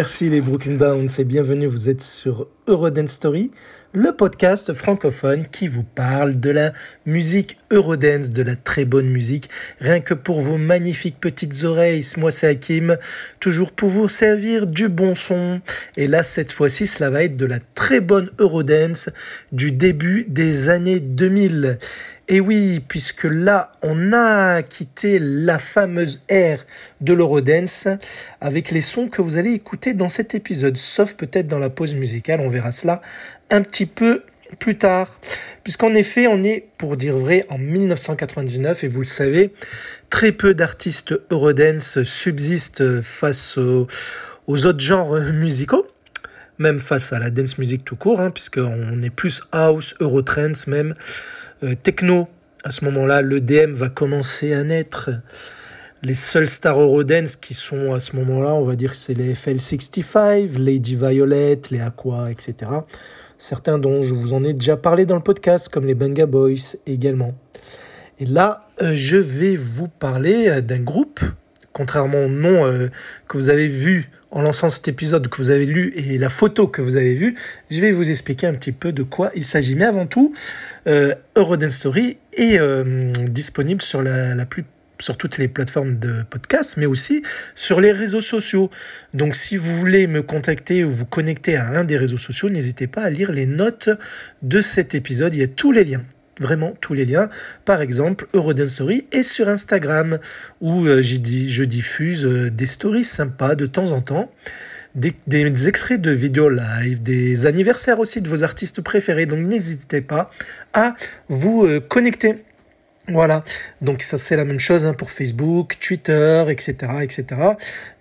[0.00, 3.50] merci les Brooklyn Bounce et bienvenue, vous êtes sur Eurodance Story,
[3.92, 6.72] le podcast francophone qui vous parle de la
[7.04, 12.06] musique Eurodance, de la très bonne musique, rien que pour vos magnifiques petites oreilles.
[12.16, 12.96] Moi c'est Hakim,
[13.40, 15.60] toujours pour vous servir du bon son.
[15.98, 19.10] Et là, cette fois-ci, cela va être de la très bonne Eurodance
[19.52, 21.78] du début des années 2000.
[22.32, 26.64] Et oui, puisque là, on a quitté la fameuse ère
[27.00, 27.88] de l'Eurodance
[28.40, 31.96] avec les sons que vous allez écouter dans cet épisode, sauf peut-être dans la pause
[31.96, 33.02] musicale, on verra cela
[33.50, 34.22] un petit peu
[34.60, 35.18] plus tard.
[35.64, 39.52] Puisqu'en effet, on est, pour dire vrai, en 1999, et vous le savez,
[40.08, 43.88] très peu d'artistes Eurodance subsistent face aux,
[44.46, 45.84] autres genres musicaux
[46.60, 50.92] même face à la dance music tout court, hein, puisqu'on est plus house, Eurotrance même.
[51.62, 52.26] Euh, techno,
[52.64, 55.10] à ce moment-là, l'EDM va commencer à naître.
[56.02, 60.58] Les seuls stars Eurodance qui sont à ce moment-là, on va dire c'est les FL65,
[60.58, 62.70] Lady Violet, les Aqua, etc.
[63.36, 66.76] Certains dont je vous en ai déjà parlé dans le podcast, comme les Banga Boys
[66.86, 67.34] également.
[68.18, 71.20] Et là, euh, je vais vous parler euh, d'un groupe,
[71.74, 72.64] contrairement au nom
[73.28, 76.66] que vous avez vu en lançant cet épisode que vous avez lu et la photo
[76.66, 77.34] que vous avez vue,
[77.70, 79.74] je vais vous expliquer un petit peu de quoi il s'agit.
[79.74, 80.32] Mais avant tout,
[80.86, 81.14] euh,
[81.68, 84.02] Story est euh, disponible sur
[84.98, 87.22] sur toutes les plateformes de podcast, mais aussi
[87.54, 88.70] sur les réseaux sociaux.
[89.14, 92.86] Donc si vous voulez me contacter ou vous connecter à un des réseaux sociaux, n'hésitez
[92.86, 93.88] pas à lire les notes
[94.42, 95.34] de cet épisode.
[95.34, 96.04] Il y a tous les liens
[96.40, 97.28] vraiment tous les liens.
[97.64, 100.18] Par exemple, Eurodance Story est sur Instagram
[100.60, 104.30] où euh, je diffuse euh, des stories sympas de temps en temps.
[104.96, 105.14] Des,
[105.68, 109.26] extraits de vidéos live, des anniversaires aussi de vos artistes préférés.
[109.26, 110.30] Donc n'hésitez pas
[110.72, 110.94] à
[111.28, 112.42] vous euh, connecter.
[113.08, 113.42] Voilà,
[113.80, 117.24] donc ça c'est la même chose hein, pour Facebook, Twitter, etc., etc.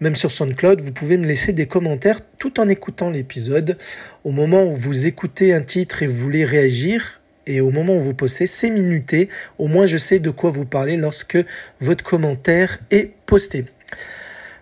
[0.02, 3.78] Même sur SoundCloud, vous pouvez me laisser des commentaires tout en écoutant l'épisode.
[4.24, 7.19] Au moment où vous écoutez un titre et vous voulez réagir,
[7.50, 9.28] et au moment où vous postez, c'est minuté.
[9.58, 11.38] Au moins, je sais de quoi vous parlez lorsque
[11.82, 13.66] votre commentaire est posté.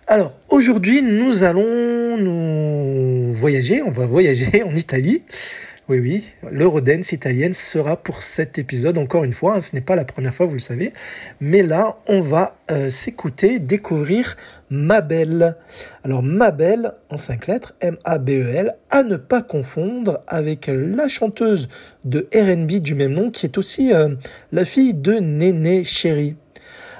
[0.06, 3.82] Alors, aujourd'hui, nous allons nous voyager.
[3.82, 5.22] On va voyager en Italie.
[5.88, 9.96] Oui, oui, l'Eurodance italienne sera pour cet épisode, encore une fois, hein, ce n'est pas
[9.96, 10.92] la première fois, vous le savez,
[11.40, 14.36] mais là, on va euh, s'écouter, découvrir
[14.70, 15.56] Mabel.
[16.04, 21.68] Alors, Mabel, en cinq lettres, M-A-B-E-L, à ne pas confondre avec la chanteuse
[22.04, 24.14] de RB du même nom, qui est aussi euh,
[24.52, 26.36] la fille de Néné Chéri.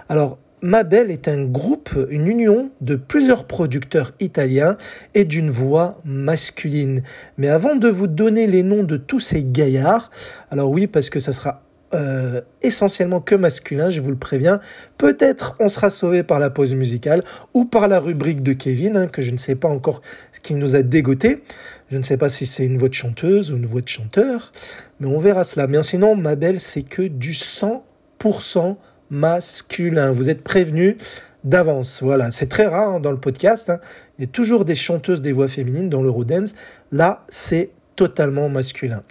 [0.09, 4.77] Alors, Mabel est un groupe, une union de plusieurs producteurs italiens
[5.15, 7.03] et d'une voix masculine.
[7.37, 10.11] Mais avant de vous donner les noms de tous ces gaillards,
[10.51, 11.63] alors oui, parce que ça sera
[11.95, 14.61] euh, essentiellement que masculin, je vous le préviens.
[14.99, 17.25] Peut-être on sera sauvé par la pause musicale
[17.55, 20.03] ou par la rubrique de Kevin, hein, que je ne sais pas encore
[20.33, 21.43] ce qui nous a dégoté.
[21.91, 24.53] Je ne sais pas si c'est une voix de chanteuse ou une voix de chanteur,
[25.01, 25.67] mais on verra cela.
[25.67, 28.77] Mais sinon, Mabel, c'est que du 100%
[29.11, 30.13] masculin.
[30.13, 30.97] Vous êtes prévenus
[31.45, 32.03] d'avance.
[32.03, 33.71] Voilà, c'est très rare hein, dans le podcast.
[33.71, 33.81] Hein.
[34.19, 36.53] Il y a toujours des chanteuses des voix féminines dans l'Eurodance.
[36.93, 39.03] Là, c'est totalement masculin.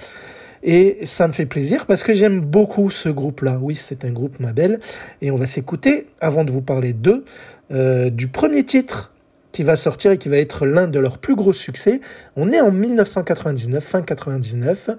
[0.70, 3.58] Et ça me fait plaisir parce que j'aime beaucoup ce groupe-là.
[3.62, 4.82] Oui, c'est un groupe Mabel.
[5.22, 7.24] Et on va s'écouter, avant de vous parler d'eux,
[7.72, 9.14] euh, du premier titre
[9.54, 12.02] qui va sortir et qui va être l'un de leurs plus gros succès.
[12.36, 14.90] On est en 1999, fin 99.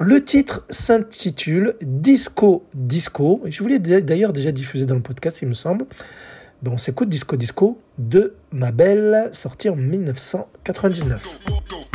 [0.00, 3.42] Le titre s'intitule Disco Disco.
[3.46, 5.84] Je voulais d'ailleurs déjà diffuser dans le podcast, il me semble.
[6.62, 11.91] Bon, on s'écoute Disco Disco de Ma Belle, sorti en 1999.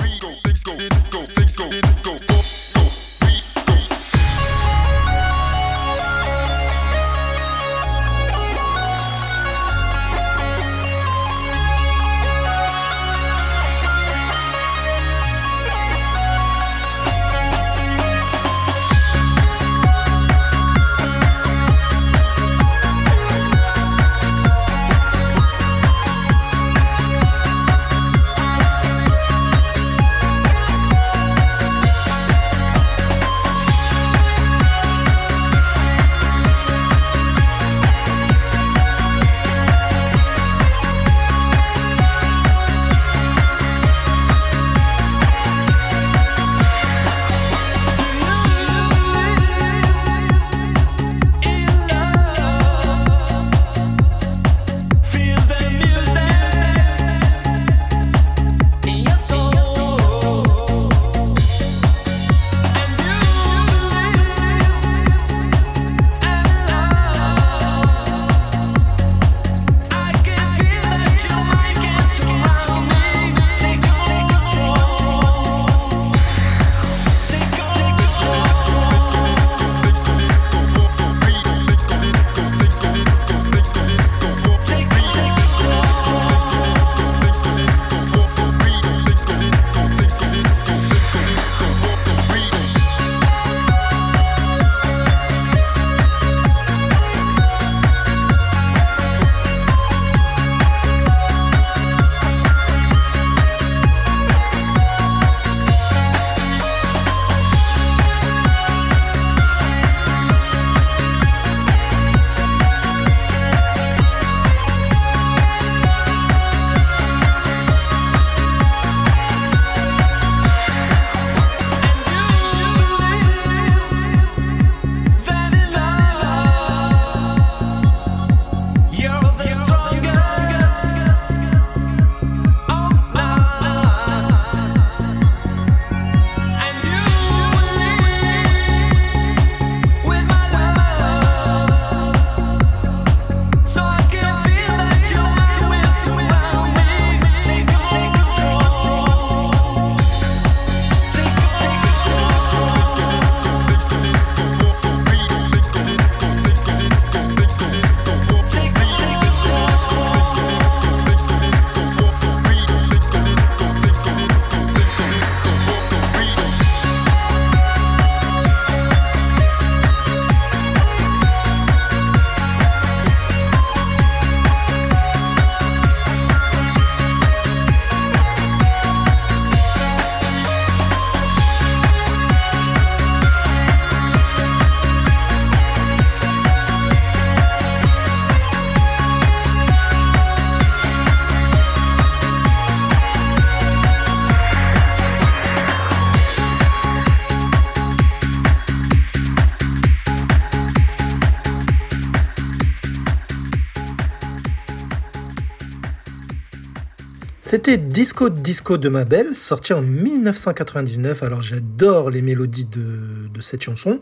[207.48, 211.24] C'était Disco Disco de Mabel, sorti en 1999.
[211.24, 214.02] Alors j'adore les mélodies de, cette chanson.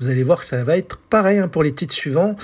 [0.00, 2.36] Vous allez voir que ça va être pareil hein, pour les titres suivants.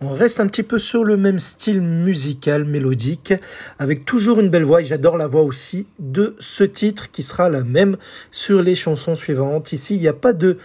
[0.00, 3.34] On reste un petit peu sur le même style musical, mélodique,
[3.78, 4.80] avec toujours une belle voix.
[4.80, 7.96] Et j'adore la voix aussi de ce titre qui sera la même
[8.32, 9.72] sur les chansons suivantes.
[9.72, 10.58] Ici, il n'y a pas de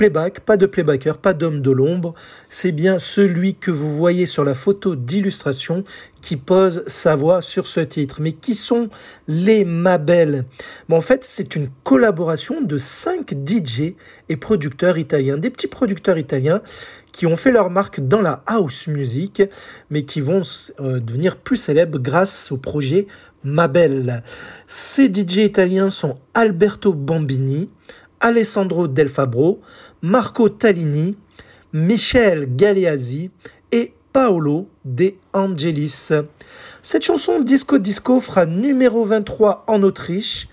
[0.00, 2.14] playback, pas de playbacker, pas d'homme de l'ombre.
[2.48, 5.84] C'est bien celui que vous voyez sur la photo d'illustration
[6.22, 8.22] qui pose sa voix sur ce titre.
[8.22, 8.88] Mais qui sont
[9.28, 10.46] les Mabel?
[10.90, 13.92] En fait, c'est une collaboration de cinq DJ
[14.30, 16.62] et producteurs italiens, des petits producteurs italiens
[17.12, 19.42] qui ont fait leur marque dans la house music,
[19.90, 20.40] mais qui vont
[20.80, 23.06] euh, devenir plus célèbres grâce au projet
[23.44, 24.22] Mabel.
[24.66, 27.68] Ces DJ italiens sont Alberto Bambini,
[28.20, 29.60] Alessandro Del Fabro,
[30.02, 31.16] Marco Talini,
[31.74, 33.30] Michel Galeazzi
[33.70, 36.08] et Paolo De Angelis.
[36.82, 40.48] Cette chanson Disco Disco fera numéro 23 en Autriche,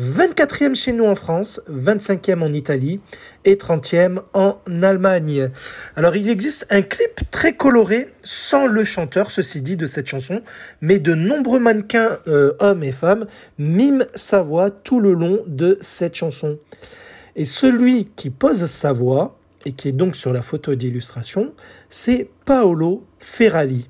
[0.00, 3.00] 24e chez nous en France, 25e en Italie
[3.44, 5.50] et 30e en Allemagne.
[5.94, 10.42] Alors il existe un clip très coloré sans le chanteur, ceci dit, de cette chanson,
[10.80, 13.26] mais de nombreux mannequins, euh, hommes et femmes,
[13.58, 16.58] miment sa voix tout le long de cette chanson.
[17.38, 21.54] Et celui qui pose sa voix, et qui est donc sur la photo d'illustration,
[21.88, 23.88] c'est Paolo Ferrali.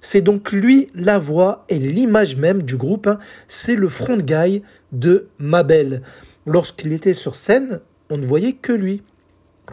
[0.00, 3.06] C'est donc lui la voix et l'image même du groupe.
[3.06, 3.18] Hein.
[3.48, 4.62] C'est le front guy
[4.92, 6.00] de Mabel.
[6.46, 9.02] Lorsqu'il était sur scène, on ne voyait que lui.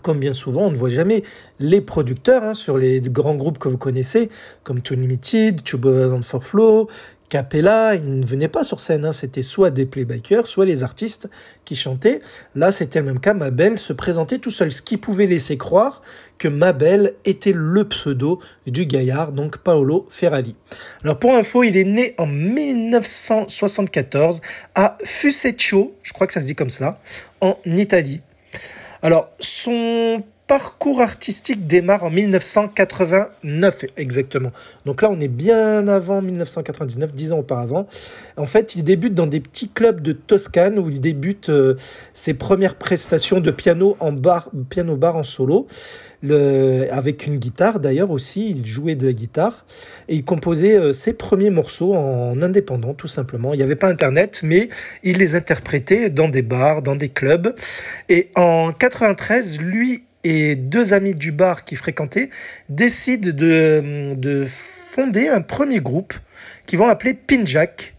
[0.02, 1.24] Comme bien souvent, on ne voit jamais
[1.60, 4.30] les producteurs hein, sur les grands groupes que vous connaissez,
[4.64, 6.90] comme Too Limited, Chuba for Flow,
[7.30, 9.12] Capella, ils ne venaient pas sur scène, hein.
[9.12, 11.30] c'était soit des playbackers, soit les artistes
[11.66, 12.22] qui chantaient.
[12.56, 16.02] Là, c'était le même cas, Mabel se présentait tout seul, ce qui pouvait laisser croire
[16.38, 20.56] que Mabel était le pseudo du gaillard, donc Paolo Ferrari.
[21.04, 24.42] Alors pour info, il est né en 1974
[24.76, 27.00] à Fuceccio, je crois que ça se dit comme cela,
[27.42, 28.22] en Italie.
[29.02, 34.52] Alors, son parcours artistique démarre en 1989 exactement.
[34.86, 37.88] Donc là, on est bien avant 1999, dix ans auparavant.
[38.38, 41.76] En fait, il débute dans des petits clubs de Toscane où il débute euh,
[42.14, 45.66] ses premières prestations de piano en bar, piano bar en solo.
[46.22, 49.66] Le, avec une guitare d'ailleurs aussi, il jouait de la guitare
[50.08, 53.56] et il composait euh, ses premiers morceaux en indépendant tout simplement.
[53.56, 54.70] Il n'y avait pas internet mais
[55.02, 57.56] il les interprétait dans des bars, dans des clubs
[58.08, 62.30] et en 93, lui et deux amis du bar qui fréquentaient
[62.70, 66.14] décident de, de fonder un premier groupe
[66.66, 67.94] qu'ils vont appeler Pinjack.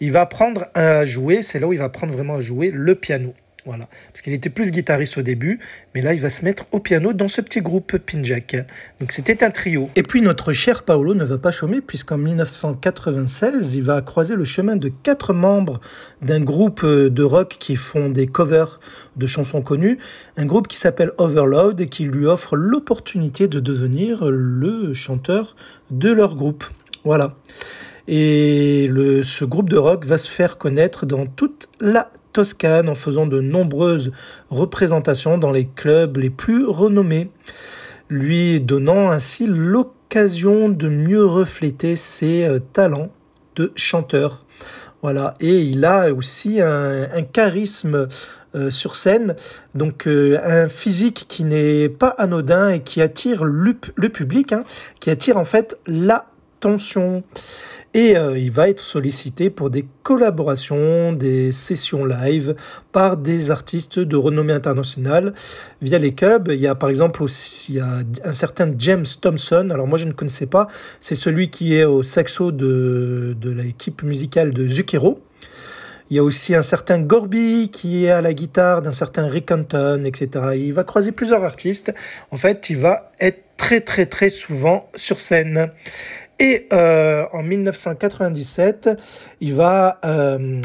[0.00, 2.94] Il va apprendre à jouer, c'est là où il va apprendre vraiment à jouer le
[2.94, 3.34] piano.
[3.66, 3.88] Voilà.
[4.12, 5.58] Parce qu'il était plus guitariste au début,
[5.94, 8.56] mais là, il va se mettre au piano dans ce petit groupe Pinjack.
[9.00, 9.90] Donc, c'était un trio.
[9.96, 14.44] Et puis, notre cher Paolo ne va pas chômer, puisqu'en 1996, il va croiser le
[14.44, 15.80] chemin de quatre membres
[16.22, 18.80] d'un groupe de rock qui font des covers
[19.16, 19.98] de chansons connues.
[20.36, 25.56] Un groupe qui s'appelle Overload et qui lui offre l'opportunité de devenir le chanteur
[25.90, 26.64] de leur groupe.
[27.04, 27.36] Voilà.
[28.08, 32.94] Et le, ce groupe de rock va se faire connaître dans toute la Toscane en
[32.94, 34.12] faisant de nombreuses
[34.50, 37.30] représentations dans les clubs les plus renommés,
[38.08, 43.10] lui donnant ainsi l'occasion de mieux refléter ses euh, talents
[43.56, 44.44] de chanteur.
[45.02, 48.08] Voilà, et il a aussi un, charisme
[48.54, 49.34] euh, sur scène,
[49.74, 54.64] donc euh, un physique qui n'est pas anodin et qui attire le, public, hein,
[55.00, 57.22] qui attire en fait l'attention.
[57.92, 62.54] Et euh, il va être sollicité pour des collaborations, des sessions live
[62.92, 65.34] par des artistes de renommée internationale
[65.82, 66.50] via les clubs.
[66.52, 69.70] Il y a par exemple aussi un certain James Thompson.
[69.72, 70.68] Alors moi je ne connaissais pas.
[71.00, 75.20] C'est celui qui est au saxo de, de l'équipe musicale de Zucchero.
[76.10, 79.50] Il y a aussi un certain Gorby qui est à la guitare, d'un certain Rick
[79.52, 80.54] Anton, etc.
[80.56, 81.92] Il va croiser plusieurs artistes.
[82.32, 85.70] En fait, il va être très très très souvent sur scène.
[86.40, 88.98] Et euh, en 1997,
[89.42, 90.62] il va euh,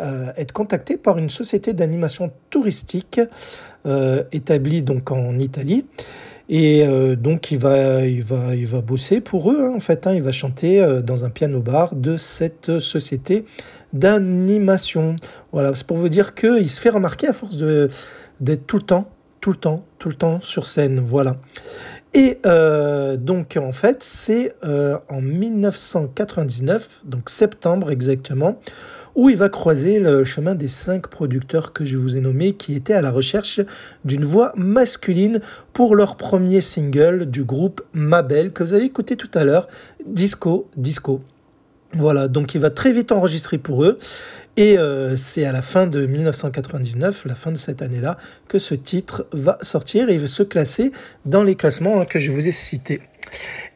[0.00, 3.20] euh, être contacté par une société d'animation touristique
[4.30, 5.86] établie donc en Italie.
[6.48, 6.86] Et
[7.16, 10.06] donc il va, il, va, il va bosser pour eux, hein, en fait.
[10.06, 10.12] Hein.
[10.14, 13.44] il va chanter dans un piano-bar de cette société
[13.92, 15.16] d'animation.
[15.52, 17.56] Voilà, c'est pour vous dire qu'il se fait remarquer à force
[18.40, 19.10] d'être tout le temps,
[19.40, 21.00] tout le temps, tout le temps sur scène.
[21.00, 21.36] Voilà.
[22.14, 28.60] Et euh, donc en fait, c'est euh, en 1999, donc septembre exactement,
[29.14, 32.74] où il va croiser le chemin des cinq producteurs que je vous ai nommés qui
[32.74, 33.60] étaient à la recherche
[34.04, 35.40] d'une voix masculine
[35.72, 39.66] pour leur premier single du groupe Mabel que vous avez écouté tout à l'heure,
[40.06, 41.22] Disco Disco.
[41.94, 43.98] Voilà, donc il va très vite enregistrer pour eux.
[44.56, 48.18] Et euh, c'est à la fin de 1999, la fin de cette année-là,
[48.48, 50.92] que ce titre va sortir et va se classer
[51.24, 53.00] dans les classements hein, que je vous ai cités.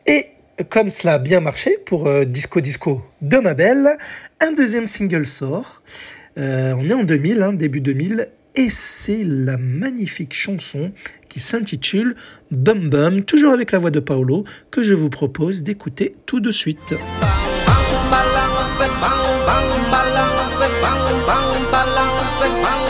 [0.06, 0.28] Et
[0.68, 3.96] comme cela a bien marché pour euh, Disco Disco de ma belle,
[4.40, 5.82] un deuxième single sort.
[6.38, 10.92] Euh, on est en 2000, hein, début 2000, et c'est la magnifique chanson
[11.28, 12.16] qui s'intitule
[12.50, 16.50] Bum Bum, toujours avec la voix de Paolo, que je vous propose d'écouter tout de
[16.50, 16.94] suite.
[18.78, 18.92] bang
[19.46, 22.85] bang balang bang bang bang balang bang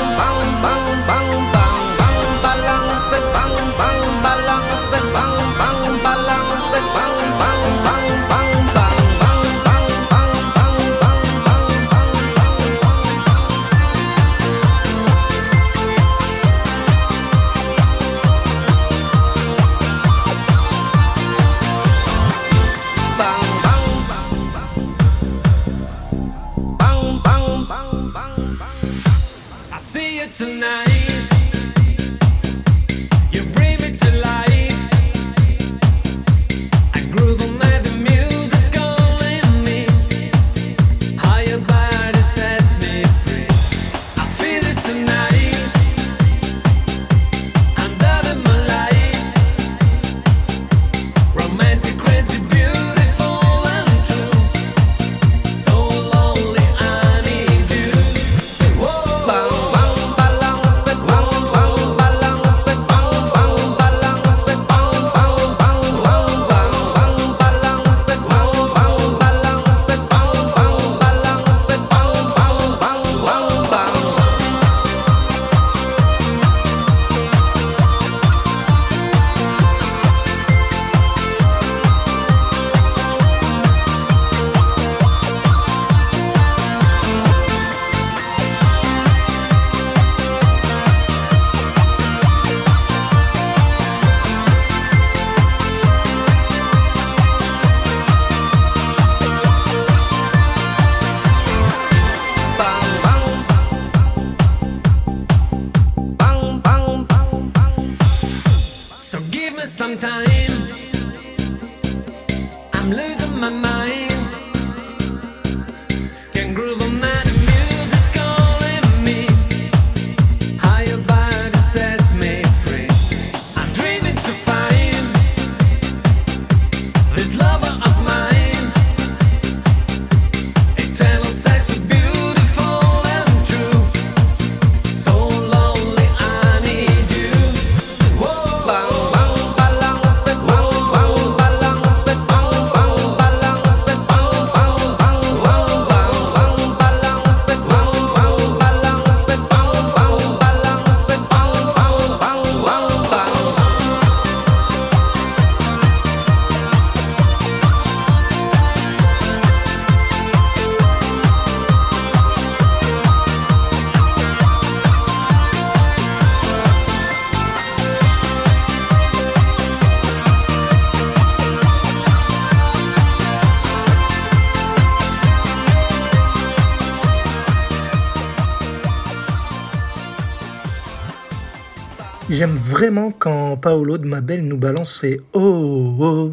[182.77, 186.33] vraiment quand Paolo de Mabel nous balance ses oh, oh,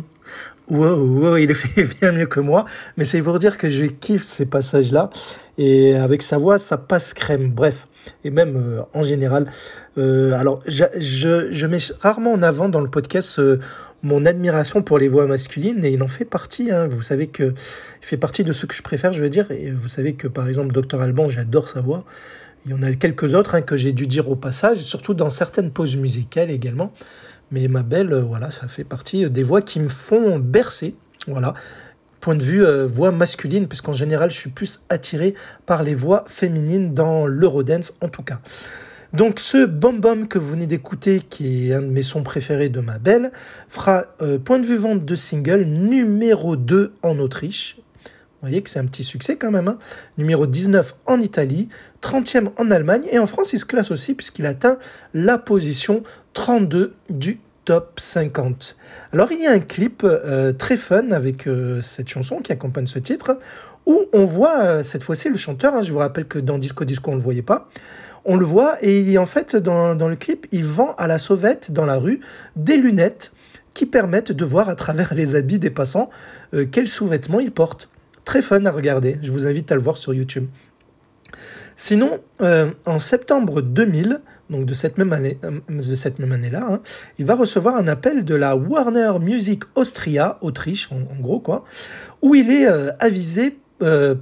[0.70, 2.66] wow, oh, il le fait bien mieux que moi,
[2.98, 5.10] mais c'est pour dire que je kiffe ces passages-là,
[5.58, 7.88] et avec sa voix, ça passe crème, bref,
[8.26, 9.50] et même euh, en général.
[9.98, 13.60] Euh, alors, je, je, mets rarement en avant dans le podcast euh,
[14.02, 16.90] mon admiration pour les voix masculines, et il en fait partie, hein.
[16.90, 17.54] vous savez que
[18.02, 20.28] il fait partie de ce que je préfère, je veux dire, et vous savez que
[20.28, 22.04] par exemple, Dr Alban, j'adore sa voix,
[22.66, 25.30] il y en a quelques autres hein, que j'ai dû dire au passage, surtout dans
[25.30, 26.94] certaines pauses musicales également.
[27.52, 30.96] Mais ma belle, euh, voilà, ça fait partie euh, des voix qui me font bercer.
[31.28, 31.54] Voilà.
[32.22, 36.24] Point de vue euh, voix masculine, puisqu'en général, je suis plus attiré par les voix
[36.28, 38.40] féminines dans l'Eurodance en tout cas.
[39.12, 42.70] Donc ce Bom Bom que vous venez d'écouter, qui est un de mes sons préférés
[42.70, 43.32] de ma belle,
[43.68, 44.06] fera
[44.44, 47.78] point de vue vente de single numéro 2 en Autriche
[48.44, 49.70] vous voyez que c'est un petit succès quand même.
[49.70, 49.78] Hein.
[50.18, 51.70] Numéro 19 en Italie,
[52.02, 54.78] 30e en Allemagne et en France il se classe aussi puisqu'il atteint
[55.14, 56.04] la position
[56.34, 58.76] 32 du top 50.
[59.14, 62.86] Alors il y a un clip euh, très fun avec euh, cette chanson qui accompagne
[62.86, 63.40] ce titre
[63.86, 65.82] où on voit euh, cette fois-ci le chanteur, hein.
[65.82, 67.70] je vous rappelle que dans Disco Disco on ne le voyait pas,
[68.26, 71.72] on le voit et en fait dans, dans le clip il vend à la sauvette
[71.72, 72.20] dans la rue
[72.58, 73.32] des lunettes
[73.74, 76.10] qui permettent de voir à travers les habits des passants
[76.72, 77.90] quels sous-vêtements il porte.
[78.26, 79.18] Très fun à regarder.
[79.22, 80.48] Je vous invite à le voir sur YouTube.
[81.76, 86.82] Sinon, euh, en septembre 2000, donc de cette même euh, année-là, hein,
[87.18, 91.64] il va recevoir un appel de la Warner Music Austria, Autriche en, gros quoi,
[92.22, 93.58] où il est euh, avisé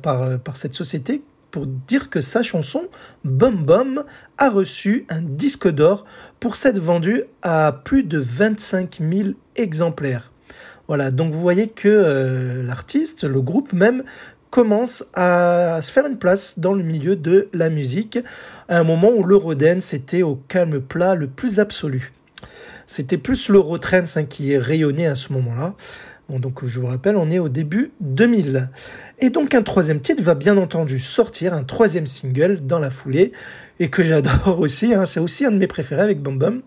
[0.02, 2.88] par, par cette société pour dire que sa chanson
[3.24, 4.04] Bum Bum
[4.40, 6.06] a reçu un disque d'or
[6.40, 10.31] pour s'être vendu à plus de 25 000 exemplaires.
[10.91, 14.04] Voilà, donc vous voyez que l'artiste, le groupe même,
[14.49, 18.19] commence à se faire une place dans le milieu de la musique,
[18.67, 22.12] à un moment où l'Eurodance était au calme plat le plus absolu.
[22.88, 25.75] C'était plus l'Eurotrance hein, qui est rayonné à ce moment-là.
[26.27, 28.69] donc je vous rappelle, on est au début 2000.
[29.19, 33.32] Et donc un troisième titre va bien entendu sortir, un troisième single dans la foulée,
[33.80, 35.06] et que j'adore aussi, hein.
[35.06, 36.62] c'est aussi un de mes préférés avec Bum Bum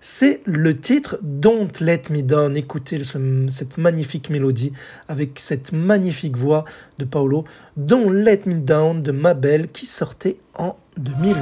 [0.00, 2.56] c'est le titre Don't Let Me Down.
[2.56, 4.72] Écoutez cette magnifique mélodie
[5.08, 6.64] avec cette magnifique voix
[6.98, 7.44] de Paolo.
[7.76, 11.36] Don't Let Me Down de Mabel qui sortait en 2000.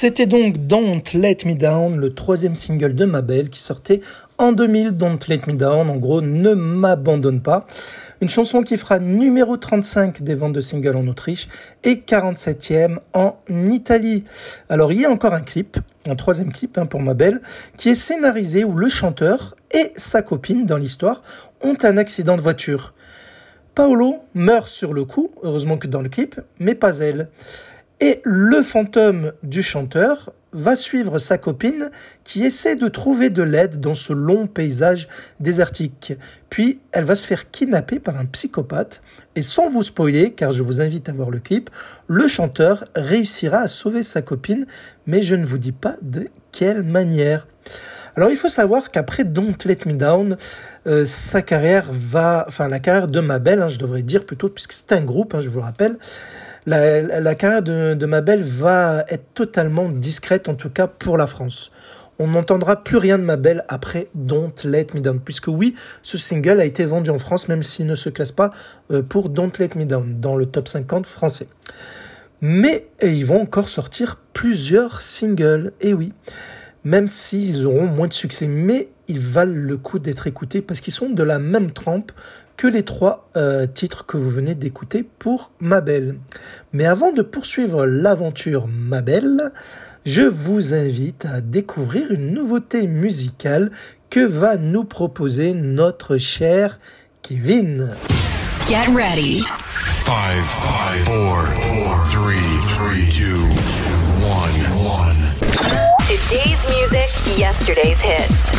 [0.00, 4.00] C'était donc Don't Let Me Down, le troisième single de Mabel qui sortait
[4.38, 4.92] en 2000.
[4.92, 7.66] Don't Let Me Down, en gros, ne m'abandonne pas.
[8.20, 11.48] Une chanson qui fera numéro 35 des ventes de singles en Autriche
[11.82, 14.22] et 47e en Italie.
[14.68, 17.40] Alors il y a encore un clip, un troisième clip hein, pour Mabel,
[17.76, 21.24] qui est scénarisé où le chanteur et sa copine dans l'histoire
[21.60, 22.94] ont un accident de voiture.
[23.74, 27.30] Paolo meurt sur le coup, heureusement que dans le clip, mais pas elle.
[28.00, 31.90] Et le fantôme du chanteur va suivre sa copine
[32.24, 35.08] qui essaie de trouver de l'aide dans ce long paysage
[35.40, 36.14] désertique.
[36.48, 39.02] Puis elle va se faire kidnapper par un psychopathe
[39.34, 41.70] et sans vous spoiler, car je vous invite à voir le clip,
[42.06, 44.66] le chanteur réussira à sauver sa copine,
[45.06, 47.46] mais je ne vous dis pas de quelle manière.
[48.16, 50.36] Alors il faut savoir qu'après Don't Let Me Down,
[50.86, 54.72] euh, sa carrière va, enfin la carrière de Mabel, hein, je devrais dire plutôt, puisque
[54.72, 55.98] c'est un groupe, hein, je vous le rappelle,
[56.68, 61.70] la, carrière de, de, Mabel va être totalement discrète, en tout cas pour la France.
[62.20, 66.60] On n'entendra plus rien de Mabel après Don't Let Me Down, puisque oui, ce single
[66.60, 68.50] a été vendu en France, même s'il ne se classe pas
[68.90, 71.46] euh, pour Don't Let Me Down dans le top 50 français.
[72.40, 76.12] Mais ils vont encore sortir plusieurs singles, et oui,
[76.84, 80.92] même s'ils auront moins de succès, mais ils valent le coup d'être écoutés parce qu'ils
[80.92, 82.12] sont de la même trempe
[82.58, 86.16] que les trois euh, titres que vous venez d'écouter pour Mabel.
[86.72, 89.52] Mais avant de poursuivre l'aventure Mabel,
[90.04, 93.70] je vous invite à découvrir une nouveauté musicale
[94.10, 96.80] que va nous proposer notre cher
[97.22, 97.90] Kevin.
[98.66, 99.44] Get ready.
[100.04, 102.34] 5, 5, 4, 4, 3,
[102.74, 103.34] 3, 2,
[104.26, 105.18] 1, 1.
[106.08, 108.52] Today's music, yesterday's hits.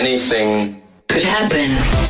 [0.00, 2.05] Anything could happen.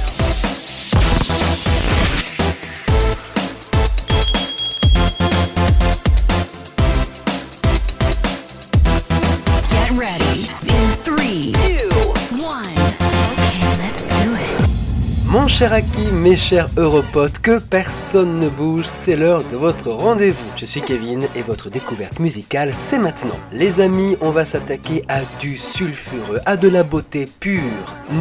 [15.37, 20.51] Mon cher Aki, mes chers Europotes, que personne ne bouge, c'est l'heure de votre rendez-vous.
[20.57, 23.39] Je suis Kevin et votre découverte musicale, c'est maintenant.
[23.53, 27.61] Les amis, on va s'attaquer à du sulfureux, à de la beauté pure.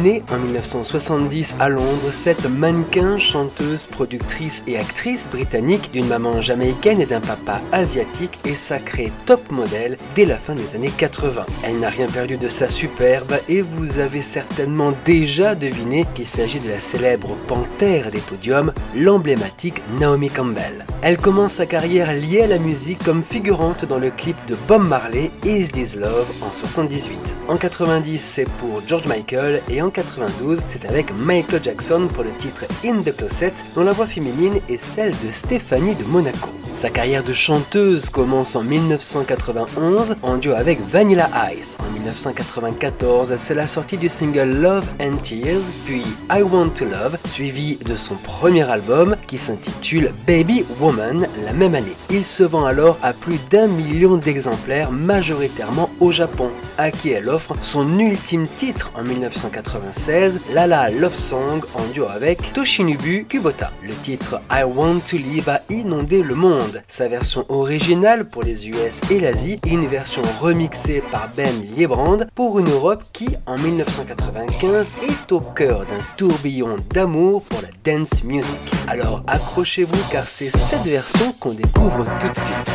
[0.02, 7.00] Née en 1970 à Londres, cette mannequin, chanteuse, productrice et actrice britannique d'une maman jamaïcaine
[7.00, 11.46] et d'un papa asiatique est sacrée top modèle dès la fin des années 80.
[11.62, 16.60] Elle n'a rien perdu de sa superbe et vous avez certainement déjà deviné qu'il s'agit
[16.60, 17.05] de la célèbre
[17.46, 20.86] panthère des podiums, l'emblématique Naomi Campbell.
[21.02, 24.82] Elle commence sa carrière liée à la musique comme figurante dans le clip de Bob
[24.82, 27.34] Marley Is This Love en 78.
[27.48, 32.32] En 90, c'est pour George Michael et en 92, c'est avec Michael Jackson pour le
[32.32, 36.50] titre In the Closet dont la voix féminine est celle de Stéphanie de Monaco.
[36.76, 41.78] Sa carrière de chanteuse commence en 1991 en duo avec Vanilla Ice.
[41.80, 46.95] En 1994, c'est la sortie du single Love and Tears, puis I Want to Love,
[47.24, 51.96] suivi de son premier album qui s'intitule Baby Woman la même année.
[52.10, 57.28] Il se vend alors à plus d'un million d'exemplaires majoritairement au Japon, à qui elle
[57.28, 63.70] offre son ultime titre en 1996, Lala Love Song en duo avec Toshinobu Kubota.
[63.82, 68.68] Le titre I Want to Live a inondé le monde sa version originale pour les
[68.68, 73.58] US et l'Asie et une version remixée par Ben Liebrand pour une Europe qui, en
[73.58, 78.56] 1995, est au cœur d'un tourbillon d'amour pour la dance music.
[78.88, 82.74] Alors accrochez-vous car c'est cette version qu'on découvre tout de suite.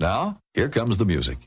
[0.00, 1.38] Now, here comes the music.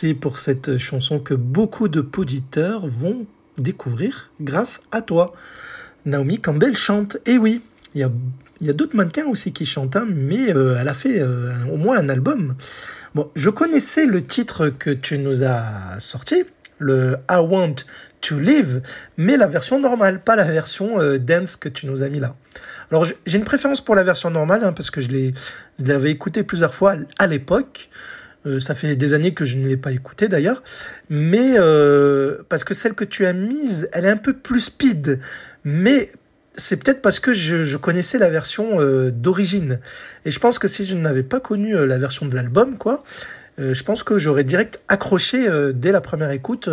[0.00, 5.32] Merci pour cette chanson que beaucoup de auditeurs vont découvrir grâce à toi.
[6.06, 7.62] Naomi Campbell chante, et oui,
[7.96, 8.08] il
[8.60, 11.78] y a, d'autres mannequins aussi qui chantent, hein, mais euh, elle a fait euh, au
[11.78, 12.54] moins un album.
[13.16, 16.44] Bon, je connaissais le titre que tu nous as sorti,
[16.78, 17.74] le I Want
[18.20, 18.82] to Live,
[19.16, 22.36] mais la version normale, pas la version euh, dance que tu nous as mis là.
[22.92, 25.08] Alors j'ai une préférence pour la version normale, hein, parce que je
[25.80, 27.90] l'avais écouté plusieurs fois à l'époque.
[28.46, 30.62] Euh, ça fait des années que je ne l'ai pas écouté d'ailleurs,
[31.10, 35.18] mais euh, parce que celle que tu as mise, elle est un peu plus speed,
[35.64, 36.10] mais
[36.54, 38.78] c'est peut-être parce que je, connaissais la version
[39.12, 39.78] d'origine.
[40.24, 43.04] Et je pense que si je n'avais pas connu la version de l'album, quoi,
[43.58, 46.68] je pense que j'aurais direct accroché dès la première écoute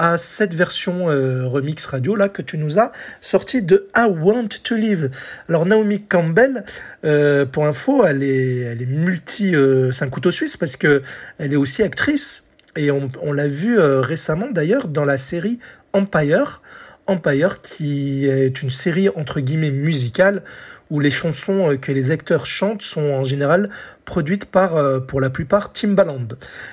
[0.00, 4.48] à cette version euh, remix radio là que tu nous as sorti de I Want
[4.64, 5.10] to Live.
[5.46, 6.64] Alors Naomi Campbell,
[7.04, 11.02] euh, pour info, elle est, elle est multi, euh, c'est un couteau suisse parce que
[11.36, 12.44] elle est aussi actrice
[12.76, 15.58] et on, on l'a vu récemment d'ailleurs dans la série
[15.92, 16.62] Empire.
[17.06, 20.44] Empire, qui est une série entre guillemets musicale
[20.90, 23.68] où les chansons que les acteurs chantent sont en général
[24.04, 26.28] produites par, pour la plupart, Timbaland.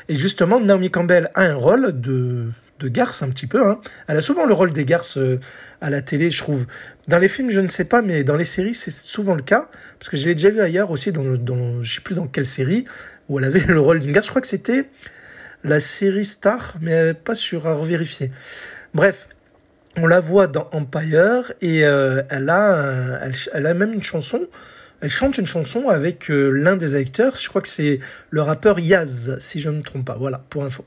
[0.10, 3.66] Et justement, Naomi Campbell a un rôle de de garce un petit peu.
[3.66, 3.80] Hein.
[4.08, 5.40] Elle a souvent le rôle des garces euh,
[5.82, 6.66] à la télé, je trouve.
[7.08, 9.70] Dans les films, je ne sais pas, mais dans les séries, c'est souvent le cas.
[10.00, 12.28] Parce que je l'ai déjà vu ailleurs aussi, dans, dans, je ne sais plus dans
[12.28, 12.86] quelle série,
[13.30, 14.28] où elle avait le rôle d'une garce.
[14.28, 14.90] Je crois que c'était
[15.64, 18.32] la série Star, mais pas sûr, à revérifier.
[18.94, 19.28] Bref,
[19.98, 23.20] on la voit dans Empire et euh, elle, a,
[23.54, 24.48] elle, a même une chanson.
[25.02, 27.36] Elle chante une chanson avec euh, l'un des acteurs.
[27.36, 30.16] Je crois que c'est le rappeur Yaz, si je ne me trompe pas.
[30.18, 30.86] Voilà, pour info.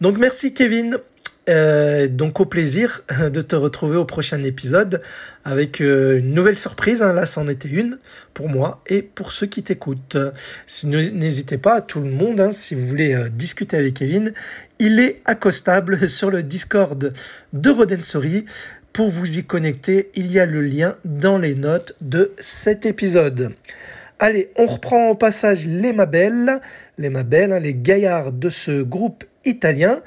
[0.00, 0.98] Donc merci Kevin.
[1.48, 5.02] Euh, donc au plaisir de te retrouver au prochain épisode
[5.44, 7.02] avec euh, une nouvelle surprise.
[7.02, 7.12] Hein.
[7.12, 7.98] Là, c'en était une
[8.32, 10.16] pour moi et pour ceux qui t'écoutent.
[10.84, 14.32] N'hésitez pas, tout le monde, hein, si vous voulez euh, discuter avec Kevin,
[14.78, 17.12] il est accostable sur le Discord
[17.52, 18.44] de Rodensori.
[18.92, 23.52] Pour vous y connecter, il y a le lien dans les notes de cet épisode.
[24.18, 26.60] Allez, on reprend au passage les Mabelles,
[26.98, 30.00] les Mabelles, hein, les gaillards de ce groupe italien.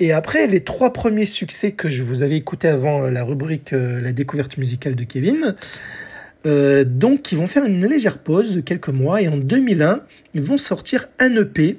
[0.00, 4.00] Et après, les trois premiers succès que je vous avais écoutés avant la rubrique euh,
[4.00, 5.54] La découverte musicale de Kevin,
[6.46, 10.00] euh, donc ils vont faire une légère pause de quelques mois et en 2001,
[10.34, 11.78] ils vont sortir un EP.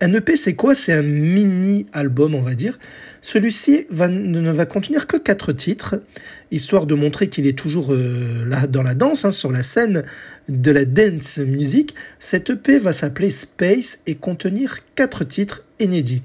[0.00, 0.74] Un EP, c'est quoi?
[0.74, 2.78] C'est un mini-album, on va dire.
[3.20, 6.02] Celui-ci ne va contenir que quatre titres,
[6.50, 10.02] histoire de montrer qu'il est toujours euh, là dans la danse, hein, sur la scène
[10.48, 11.94] de la dance music.
[12.18, 16.22] Cet EP va s'appeler Space et contenir quatre titres inédits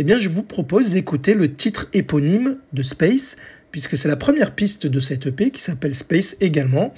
[0.00, 3.34] eh bien, je vous propose d'écouter le titre éponyme de Space,
[3.72, 6.94] puisque c'est la première piste de cette EP qui s'appelle Space également.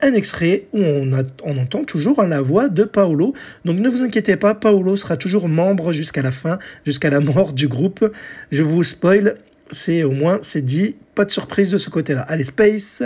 [0.00, 1.10] Un extrait où on,
[1.44, 3.34] on entend toujours la voix de Paolo.
[3.66, 7.52] Donc ne vous inquiétez pas, Paolo sera toujours membre jusqu'à la fin, jusqu'à la mort
[7.52, 8.10] du groupe.
[8.50, 9.36] Je vous spoil,
[9.70, 12.22] c'est au moins c'est dit, pas de surprise de ce côté-là.
[12.22, 13.02] Allez, Space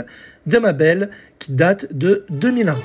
[0.46, 2.76] de ma belle qui date de 2001.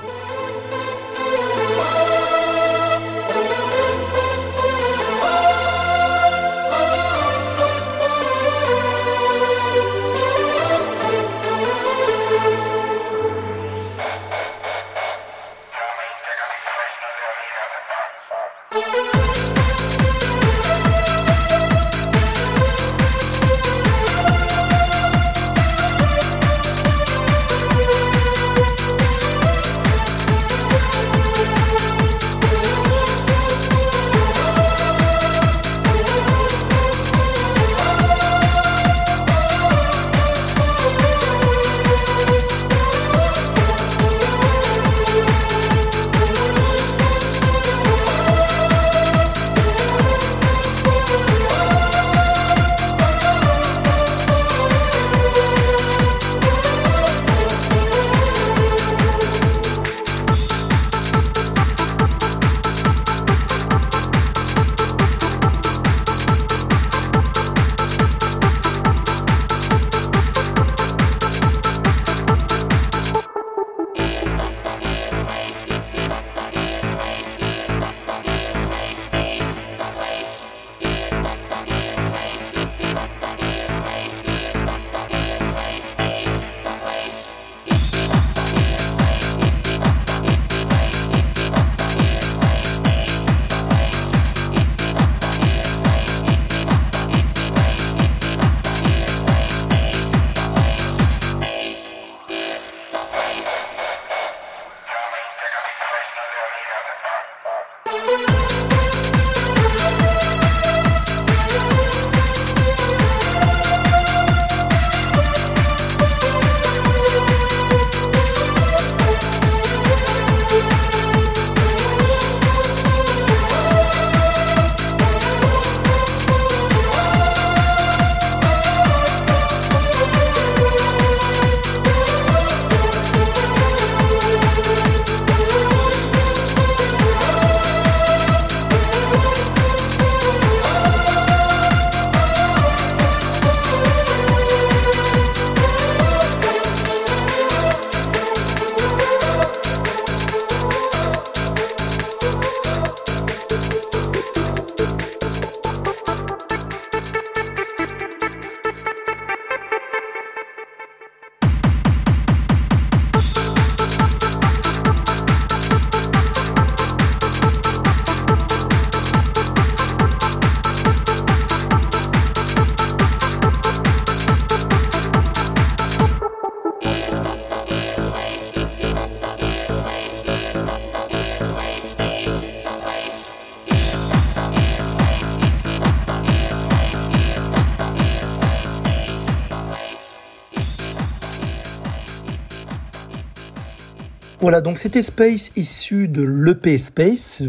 [194.47, 197.43] Voilà, donc c'était Space issu de l'EP Space,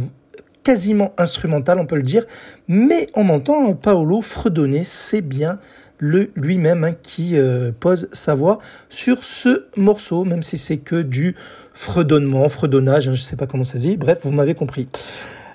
[0.65, 2.27] quasiment instrumental, on peut le dire,
[2.67, 5.61] mais on entend Paolo fredonner, c'est bien
[6.01, 11.37] lui-même hein, qui euh, pose sa voix sur ce morceau, même si c'est que du
[11.73, 14.89] fredonnement, fredonnage, hein, je ne sais pas comment ça se dit, bref, vous m'avez compris.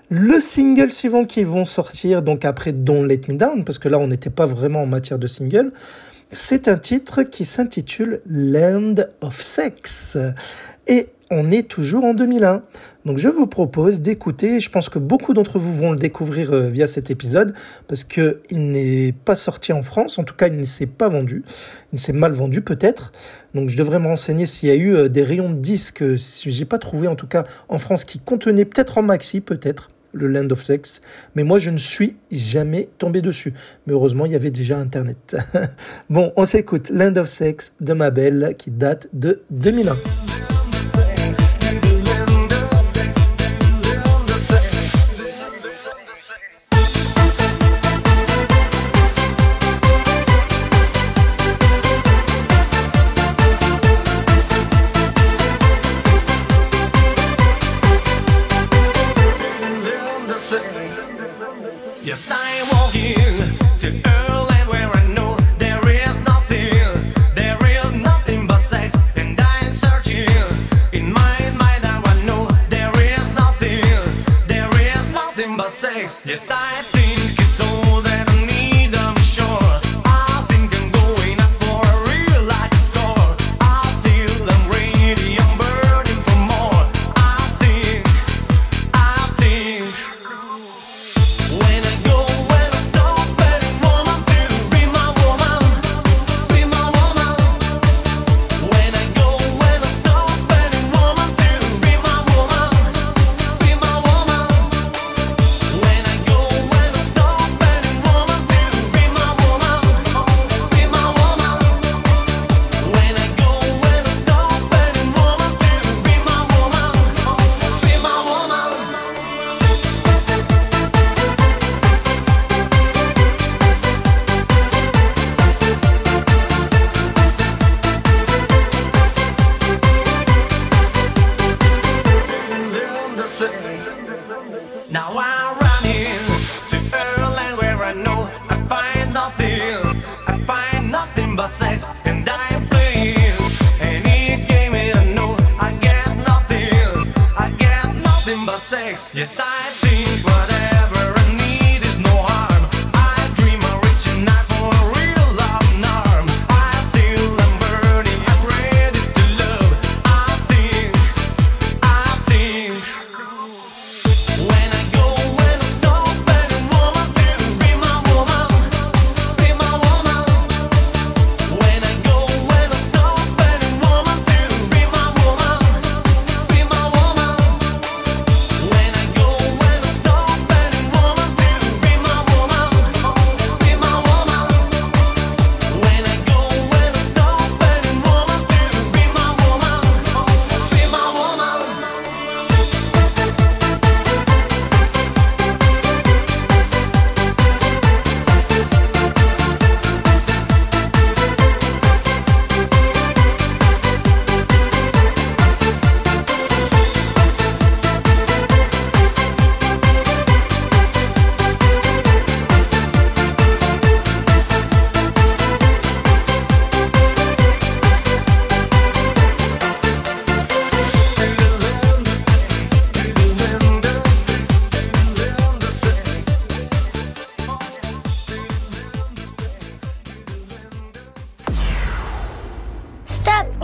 [0.10, 4.00] Le single suivant qui vont sortir, donc après Don't Let Me Down, parce que là
[4.00, 5.74] on n'était pas vraiment en matière de single,
[6.32, 10.18] c'est un titre qui s'intitule Land of Sex.
[10.88, 12.64] Et on est toujours en 2001.
[13.06, 16.70] Donc je vous propose d'écouter, je pense que beaucoup d'entre vous vont le découvrir euh,
[16.70, 17.54] via cet épisode,
[17.88, 21.44] parce qu'il n'est pas sorti en France, en tout cas il ne s'est pas vendu,
[21.92, 23.12] il s'est mal vendu peut-être.
[23.54, 26.52] Donc je devrais me renseigner s'il y a eu euh, des rayons de disques, si
[26.52, 30.28] j'ai pas trouvé en tout cas en France, qui contenaient peut-être en maxi, peut-être le
[30.28, 31.02] Land of Sex,
[31.36, 33.54] mais moi je ne suis jamais tombé dessus.
[33.86, 35.36] Mais heureusement, il y avait déjà Internet.
[36.10, 39.96] bon, on s'écoute Land of Sex de ma belle qui date de 2001.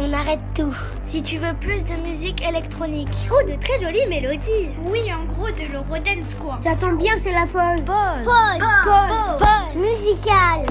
[0.02, 0.74] On arrête tout.
[1.08, 3.10] Si tu veux plus de musique électronique.
[3.32, 4.70] Oh, de très jolies mélodies.
[4.86, 6.58] Oui, en gros de l'Eurodance quoi.
[6.62, 7.84] Ça tombe bien, c'est la pause.
[7.86, 8.24] Pause.
[8.26, 8.64] Pause.
[8.86, 9.39] Pause.
[9.39, 9.82] Pause.
[9.82, 10.66] Musicale.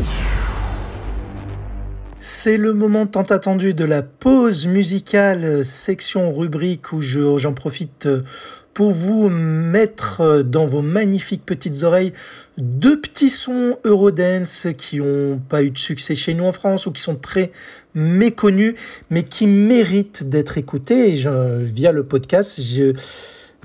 [2.21, 8.07] C'est le moment tant attendu de la pause musicale, section rubrique où je- j'en profite
[8.07, 8.23] euh,
[8.79, 12.13] pour vous mettre euh, dans vos magnifiques petites oreilles
[12.59, 16.93] deux petits sons Eurodance qui n'ont pas eu de succès chez nous en France ou
[16.93, 17.51] qui sont très
[17.97, 18.77] méconnus
[19.11, 21.15] mais qui méritent d'être écoutés.
[21.15, 22.93] Et je- via le podcast, je,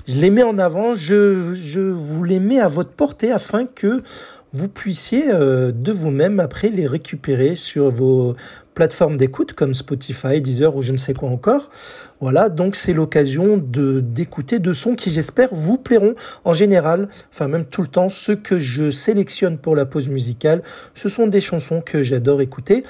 [0.08, 4.02] les mets en avant, je vous les mets à votre portée afin que
[4.54, 8.36] vous puissiez euh, de vous-même après les récupérer sur vos
[8.74, 11.70] plateformes d'écoute comme Spotify, Deezer ou je ne sais quoi encore.
[12.20, 17.48] Voilà, donc c'est l'occasion de d'écouter de sons qui j'espère vous plairont en général, enfin
[17.48, 20.62] même tout le temps, ceux que je sélectionne pour la pause musicale,
[20.94, 22.84] ce sont des chansons que j'adore écouter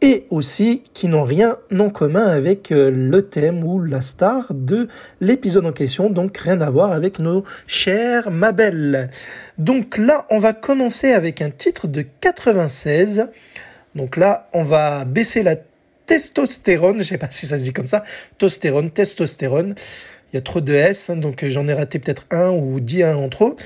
[0.00, 4.88] et aussi qui n'ont rien en commun avec euh, le thème ou la star de
[5.20, 9.10] l'épisode en question, donc rien à voir avec nos chères Mabel.
[9.58, 13.26] Donc là, on va commencer avec un titre de 96.
[13.94, 15.56] Donc là, on va baisser la
[16.06, 18.04] testostérone, je sais pas si ça se dit comme ça,
[18.38, 19.74] tostérone, testostérone.
[20.32, 23.02] Il y a trop de S, hein, donc j'en ai raté peut-être un ou dix
[23.02, 23.56] un en trop.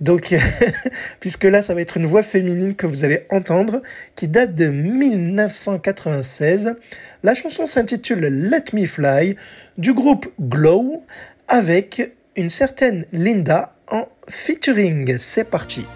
[0.00, 0.36] Donc,
[1.20, 3.80] puisque là, ça va être une voix féminine que vous allez entendre,
[4.16, 6.74] qui date de 1996.
[7.22, 9.36] La chanson s'intitule Let Me Fly,
[9.78, 11.02] du groupe Glow,
[11.48, 15.16] avec une certaine Linda en featuring.
[15.18, 15.86] C'est parti.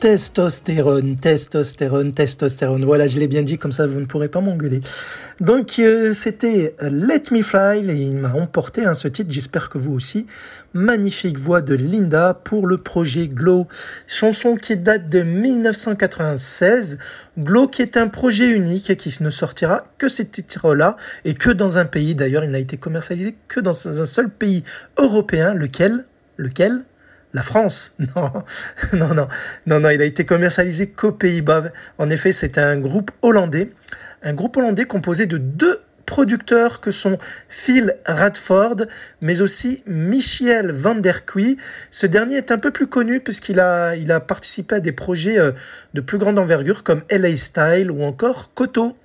[0.00, 2.86] Testostérone, testostérone, testostérone.
[2.86, 4.80] Voilà, je l'ai bien dit, comme ça vous ne pourrez pas m'engueuler.
[5.40, 9.76] Donc euh, c'était Let Me Fly et il m'a emporté hein, ce titre, j'espère que
[9.76, 10.26] vous aussi.
[10.72, 13.68] Magnifique voix de Linda pour le projet Glow,
[14.06, 16.96] chanson qui date de 1996.
[17.38, 20.96] Glow qui est un projet unique et qui ne sortira que ces titres-là
[21.26, 24.62] et que dans un pays d'ailleurs, il n'a été commercialisé que dans un seul pays
[24.96, 26.06] européen, lequel?
[26.38, 26.84] Lequel?
[27.32, 27.92] La France?
[28.92, 29.28] Non, non,
[29.66, 31.64] non, non, il a été commercialisé qu'aux Pays-Bas.
[31.98, 33.70] En effet, c'est un groupe hollandais,
[34.22, 37.18] un groupe hollandais composé de deux producteurs que sont
[37.48, 38.86] Phil Radford,
[39.20, 41.56] mais aussi Michiel van der Quee.
[41.92, 45.52] Ce dernier est un peu plus connu puisqu'il a, a participé à des projets euh,
[45.94, 48.96] de plus grande envergure comme LA Style ou encore Koto.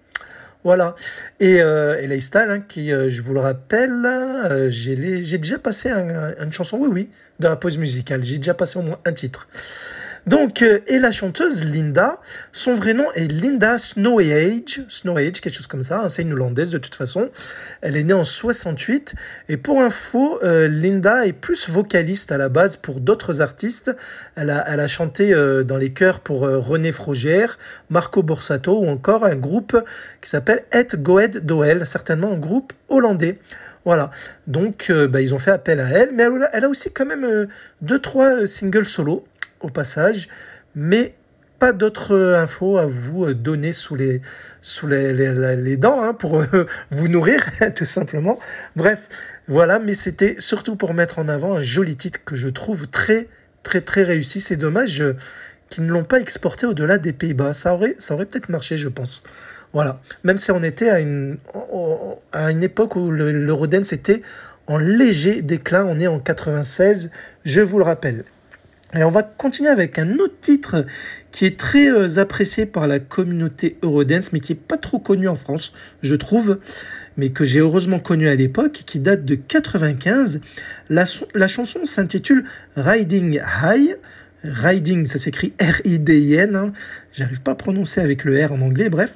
[0.65, 0.95] Voilà.
[1.39, 6.33] Et euh, Style, hein, qui, euh, je vous le rappelle, euh, j'ai déjà passé un-
[6.43, 7.09] une chanson, oui, oui,
[7.39, 8.23] de la pause musicale.
[8.23, 9.47] J'ai déjà passé au moins un titre.
[10.25, 12.19] Donc, euh, et la chanteuse Linda,
[12.51, 16.71] son vrai nom est Linda Snowage, Snowage, quelque chose comme ça, hein, c'est une Hollandaise
[16.71, 17.29] de toute façon.
[17.81, 19.13] Elle est née en 68,
[19.49, 23.95] et pour info, euh, Linda est plus vocaliste à la base pour d'autres artistes.
[24.35, 27.59] Elle a, elle a chanté euh, dans les chœurs pour René Frogère,
[27.91, 29.79] Marco Borsato, ou encore un groupe
[30.21, 33.37] qui s'appelle Et Goed Doel, certainement un groupe hollandais.
[33.85, 34.09] Voilà,
[34.47, 37.45] donc bah, ils ont fait appel à elle, mais elle a, aussi quand même euh,
[37.81, 39.23] deux, trois singles solo
[39.61, 40.27] au passage,
[40.75, 41.15] mais
[41.57, 44.21] pas d'autres euh, infos à vous euh, donner sous les,
[44.61, 47.43] sous les, les, les- dents hein, pour euh, vous nourrir,
[47.75, 48.37] tout simplement.
[48.75, 49.07] Bref,
[49.47, 53.27] voilà, mais c'était surtout pour mettre en avant un joli titre que je trouve très,
[53.63, 54.41] très, très réussi.
[54.41, 55.01] C'est dommage
[55.69, 57.53] qu'ils ne l'ont pas exporté au-delà des Pays-Bas.
[57.53, 59.23] Ça aurait, ça aurait peut-être marché, je pense.
[59.71, 61.37] Voilà, même si on était à une,
[62.33, 64.21] à une époque où le- l'Eurodance était
[64.67, 67.11] en léger déclin, on est en 96,
[67.45, 68.23] je vous le rappelle.
[68.93, 70.85] On va continuer avec un autre titre
[71.31, 75.27] qui est très euh, apprécié par la communauté Eurodance, mais qui est pas trop connu
[75.27, 76.59] en France, je trouve,
[77.17, 80.39] mais que j'ai heureusement connu à l'époque, qui date de 95.
[80.89, 82.45] La, so- la chanson s'intitule
[82.77, 83.97] Riding High.
[84.45, 86.55] Riding, ça s'écrit R-I-D-I-N.
[86.55, 86.71] hein.
[87.11, 89.15] J'arrive pas à prononcer avec le R en anglais, bref.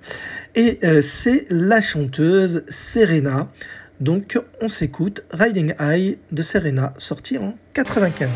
[0.55, 3.49] Et euh, c'est la chanteuse Serena.
[4.01, 8.27] Donc on s'écoute Riding High de Serena, sorti en 95.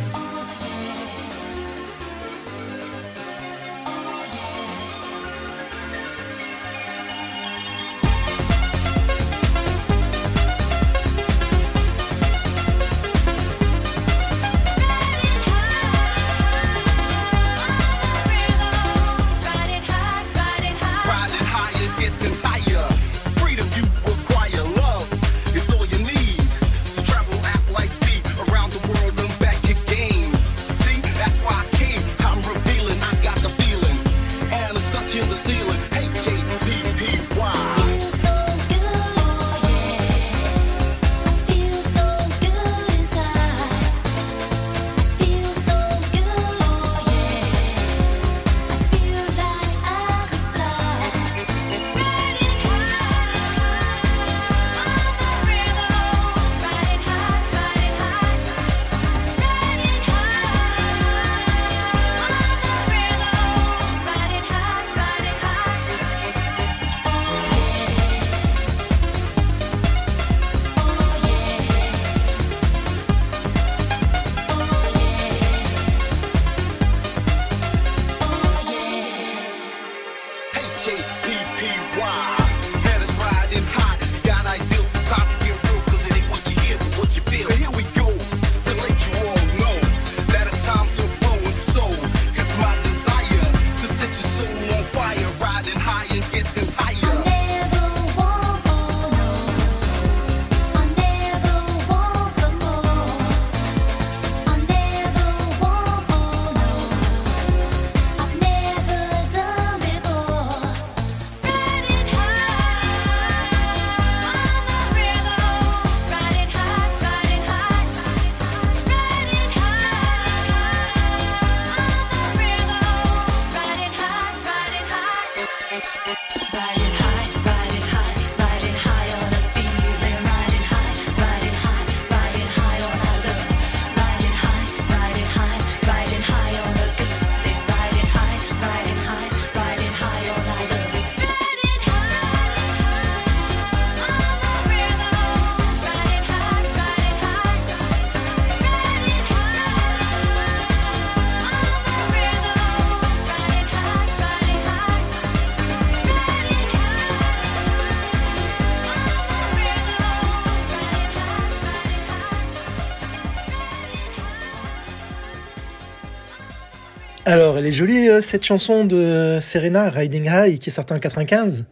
[167.33, 170.99] Alors, elle est jolie euh, cette chanson de Serena, Riding High, qui est sortie en
[170.99, 171.65] 95.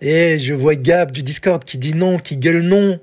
[0.00, 3.00] Et je vois Gab du Discord qui dit non, qui gueule non.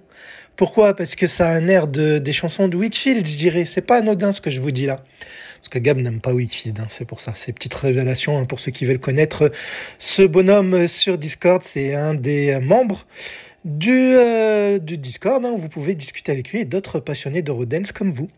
[0.56, 0.96] Pourquoi?
[0.96, 3.66] Parce que ça a un air de, des chansons de Whitfield, je dirais.
[3.66, 5.04] C'est pas anodin ce que je vous dis là.
[5.58, 7.34] Parce que Gab n'aime pas Whitfield, hein, c'est pour ça.
[7.36, 9.52] C'est petite révélation hein, pour ceux qui veulent connaître
[10.00, 11.64] ce bonhomme euh, sur Discord.
[11.64, 13.06] C'est un des euh, membres
[13.66, 14.16] du,
[14.80, 15.44] du Discord.
[15.44, 18.30] hein, vous pouvez discuter avec lui et d'autres passionnés d'Eurodance comme vous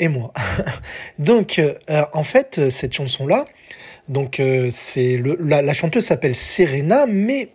[0.00, 0.32] et moi.
[1.20, 3.44] donc, euh, euh, en fait, euh, cette chanson-là,
[4.08, 4.42] donc
[4.72, 7.50] c'est le, la, chanteuse s'appelle Serena, mais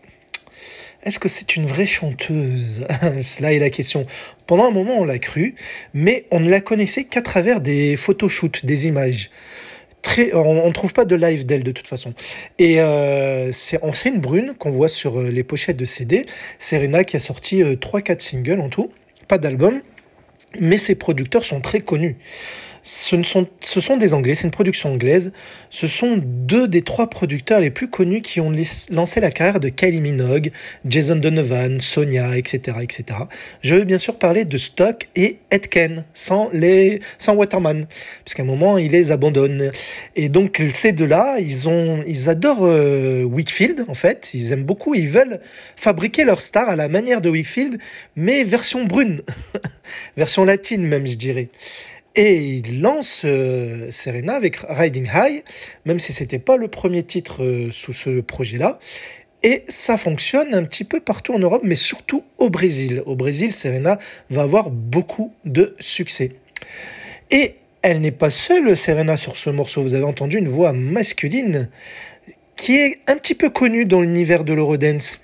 [1.03, 2.87] est-ce que c'est une vraie chanteuse?
[3.41, 4.05] Là est la question.
[4.47, 5.55] Pendant un moment, on l'a cru,
[5.93, 9.31] mais on ne la connaissait qu'à travers des photoshoots, des images.
[10.01, 12.13] Très, on ne trouve pas de live d'elle de toute façon.
[12.57, 12.77] Et
[13.51, 16.25] c'est en scène brune qu'on voit sur les pochettes de CD.
[16.57, 18.91] Serena qui a sorti euh, 3-4 singles en tout,
[19.27, 19.81] pas d'album,
[20.59, 22.15] mais ses producteurs sont très connus.
[22.87, 25.31] Ce, ne sont, ce sont des Anglais, c'est une production anglaise.
[25.71, 28.51] Ce sont deux des trois producteurs les plus connus qui ont
[28.91, 30.51] lancé la carrière de Kylie Minogue,
[30.87, 33.21] Jason Donovan, Sonia, etc., etc.
[33.63, 37.87] Je veux bien sûr parler de Stock et Etken, sans, les, sans Waterman,
[38.23, 39.71] parce qu'à un moment, ils les abandonnent.
[40.15, 41.67] Et donc, ces deux-là, ils,
[42.05, 44.29] ils adorent euh, Whitfield, en fait.
[44.35, 45.39] Ils aiment beaucoup, ils veulent
[45.75, 47.79] fabriquer leur star à la manière de Whitfield,
[48.15, 49.21] mais version brune,
[50.17, 51.49] version latine même, je dirais.
[52.15, 55.43] Et il lance euh, Serena avec Riding High,
[55.85, 58.79] même si c'était pas le premier titre euh, sous ce projet-là.
[59.43, 63.03] Et ça fonctionne un petit peu partout en Europe, mais surtout au Brésil.
[63.05, 63.99] Au Brésil, Serena
[64.29, 66.31] va avoir beaucoup de succès.
[67.31, 69.81] Et elle n'est pas seule, Serena, sur ce morceau.
[69.81, 71.69] Vous avez entendu une voix masculine
[72.55, 75.19] qui est un petit peu connue dans l'univers de l'Eurodance.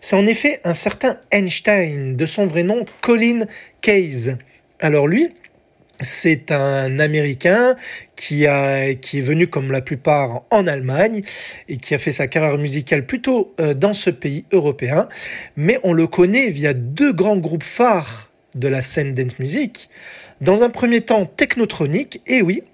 [0.00, 3.46] C'est en effet un certain Einstein, de son vrai nom Colin
[3.80, 4.36] Case.
[4.78, 5.30] Alors lui,
[6.00, 7.76] c'est un Américain
[8.16, 11.22] qui, a, qui est venu comme la plupart en Allemagne
[11.68, 15.08] et qui a fait sa carrière musicale plutôt euh, dans ce pays européen.
[15.56, 19.88] Mais on le connaît via deux grands groupes phares de la scène dance music.
[20.40, 22.64] Dans un premier temps, Technotronic, et oui,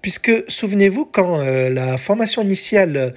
[0.00, 3.14] puisque souvenez-vous, quand euh, la formation initiale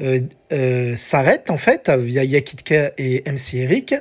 [0.00, 3.94] euh, s'arrête, en fait, via Yakitka et MC Eric,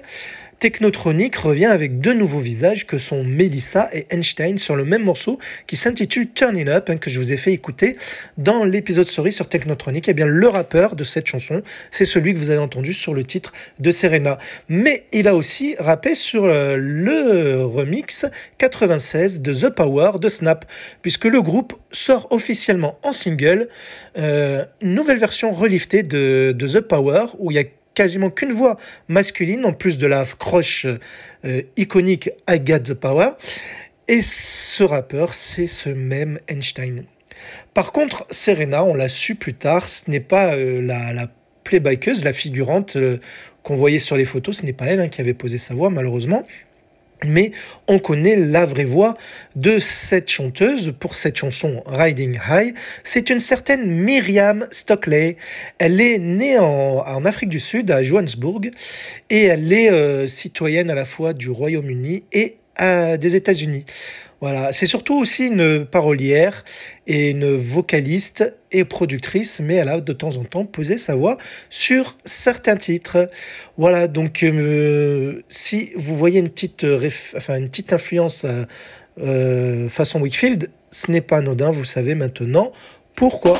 [0.59, 5.37] Technotronic revient avec deux nouveaux visages que sont Melissa et Einstein sur le même morceau
[5.67, 7.97] qui s'intitule Turn It Up, hein, que je vous ai fait écouter
[8.37, 10.07] dans l'épisode story sur Technotronic.
[10.07, 13.23] Et bien, le rappeur de cette chanson, c'est celui que vous avez entendu sur le
[13.23, 14.37] titre de Serena.
[14.69, 18.25] Mais il a aussi rappé sur euh, le remix
[18.57, 20.65] 96 de The Power de Snap,
[21.01, 23.67] puisque le groupe sort officiellement en single
[24.17, 27.63] euh, une nouvelle version reliftée de, de The Power où il y a
[27.95, 28.77] quasiment qu'une voix
[29.07, 30.85] masculine en plus de la croche
[31.45, 33.31] euh, iconique Got the Power.
[34.07, 37.05] Et ce rappeur, c'est ce même Einstein.
[37.73, 41.27] Par contre, Serena, on l'a su plus tard, ce n'est pas euh, la, la
[42.23, 43.17] la figurante euh,
[43.63, 45.89] qu'on voyait sur les photos, ce n'est pas elle hein, qui avait posé sa voix
[45.89, 46.45] malheureusement.
[47.23, 47.51] Mais
[47.87, 49.17] on connaît la vraie voix
[49.55, 52.75] de cette chanteuse pour cette chanson Riding High.
[53.03, 55.37] C'est une certaine Myriam Stockley.
[55.77, 58.69] Elle est née en, Afrique du Sud, à Johannesburg,
[59.29, 63.85] et elle est euh, citoyenne à la fois du Royaume-Uni et euh, des États-Unis.
[64.45, 66.63] Voilà, c'est surtout aussi une parolière
[67.07, 71.39] et une vocaliste et productrice, mais elle a de temps en temps posé sa voix
[71.71, 73.27] sur certains titres.
[73.75, 76.83] Voilà, donc euh, si vous voyez une petite,
[77.91, 78.65] influence euh,
[79.19, 82.71] euh, façon Wickfield, ce n'est pas anodin, vous savez maintenant
[83.15, 83.59] pourquoi?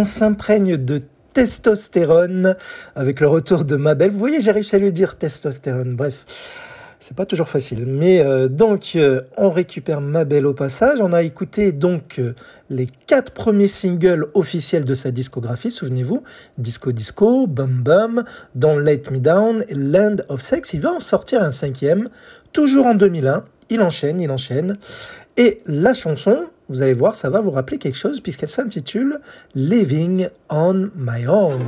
[0.00, 1.02] On s'imprègne de
[1.34, 2.56] testostérone
[2.96, 4.10] avec le retour de Mabel.
[4.10, 5.94] Vous voyez, j'ai réussi à lui dire testostérone.
[5.94, 6.24] Bref,
[7.00, 7.84] c'est pas toujours facile.
[7.84, 11.02] Mais euh, donc, euh, on récupère Mabel au passage.
[11.02, 12.34] On a écouté donc euh,
[12.70, 15.70] les quatre premiers singles officiels de sa discographie.
[15.70, 16.22] Souvenez-vous,
[16.56, 18.24] Disco Disco, Bum Bum,
[18.54, 20.72] Don't Let Me Down, Land of Sex.
[20.72, 22.08] Il va en sortir un cinquième,
[22.54, 23.44] toujours en 2001.
[23.68, 24.78] Il enchaîne, il enchaîne.
[25.36, 29.20] Et la chanson, vous allez voir, ça va vous rappeler quelque chose puisqu'elle s'intitule
[29.54, 31.58] Living on My Own.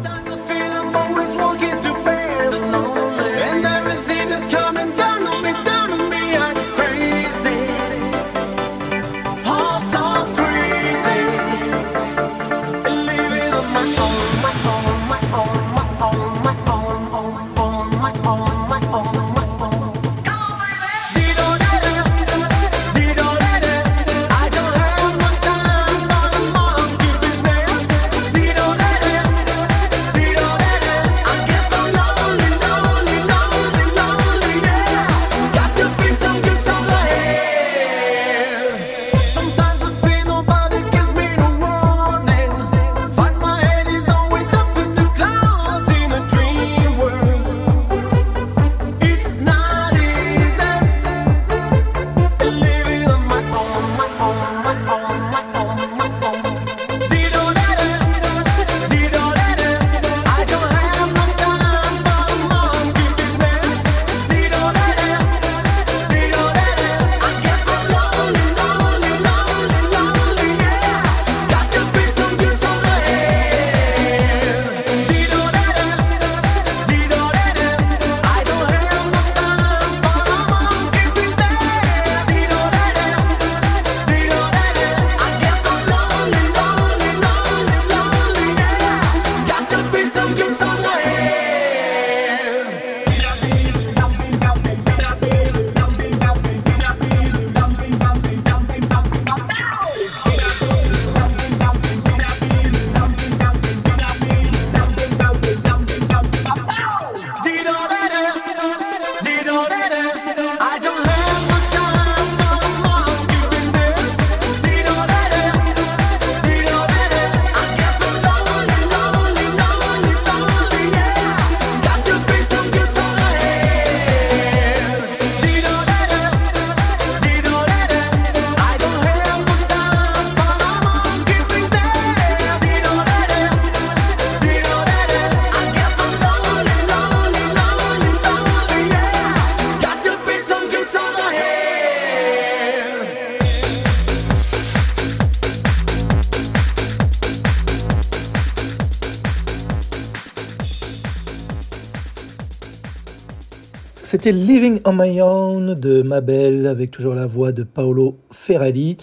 [154.30, 158.96] Living on My Own de Mabel avec toujours la voix de Paolo Ferrari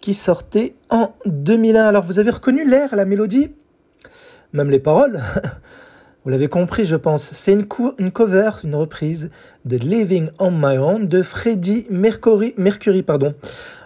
[0.00, 1.84] qui sortait en 2001.
[1.84, 3.50] Alors vous avez reconnu l'air, la mélodie?
[4.52, 5.20] Même les paroles?
[6.24, 7.30] Vous l'avez compris, je pense.
[7.32, 7.66] C'est une,
[7.98, 9.30] une cover, une reprise
[9.64, 12.54] de Living on My Own de Freddie Mercury.
[12.56, 13.34] Mercury pardon.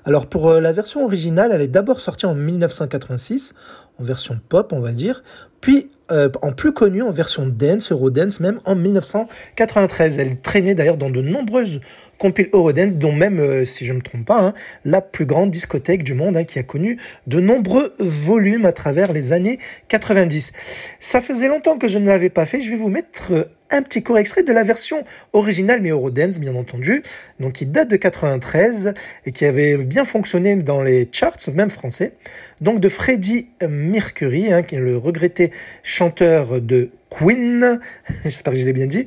[0.04, 3.54] Alors pour euh, la version originale, elle est d'abord sortie en 1986,
[3.98, 5.22] en version pop, on va dire,
[5.62, 10.18] puis euh, en plus connue en version dance, Eurodance, même en 1993.
[10.18, 11.80] Elle traînait d'ailleurs dans de nombreuses
[12.18, 14.54] compiles Eurodance, dont même, euh, si je ne me trompe pas, hein,
[14.84, 19.12] la plus grande discothèque du monde, hein, qui a connu de nombreux volumes à travers
[19.12, 19.58] les années
[19.88, 20.52] 90.
[21.00, 23.82] Ça faisait longtemps que je ne l'avais pas fait, je vais vous mettre euh, un
[23.82, 27.02] petit court extrait de la version originale, mais Eurodance, bien entendu,
[27.40, 28.94] donc qui date de 93
[29.24, 32.12] et qui avait bien fonctionné dans les charts, même français.
[32.60, 35.50] Donc de Freddie Mercury, hein, qui est le regretté
[35.82, 37.80] chanteur de Queen,
[38.24, 39.06] j'espère que je l'ai bien dit,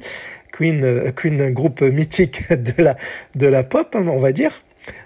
[0.51, 2.95] Queen, euh, Queen, un groupe mythique de la,
[3.35, 4.63] de la pop, hein, on va dire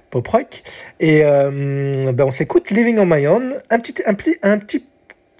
[0.09, 0.61] pop rock.
[0.99, 4.85] Et euh, ben on s'écoute Living on My Own, un petit, un, un petit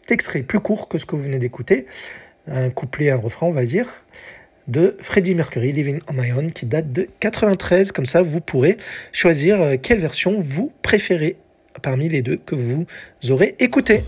[0.09, 1.85] extrait plus court que ce que vous venez d'écouter,
[2.47, 3.87] un couplet, un refrain, on va dire,
[4.67, 7.91] de Freddie Mercury, Living on My Own, qui date de 93.
[7.91, 8.77] Comme ça, vous pourrez
[9.11, 11.37] choisir euh, quelle version vous préférez
[11.81, 12.85] parmi les deux que vous
[13.29, 14.03] aurez écoutées.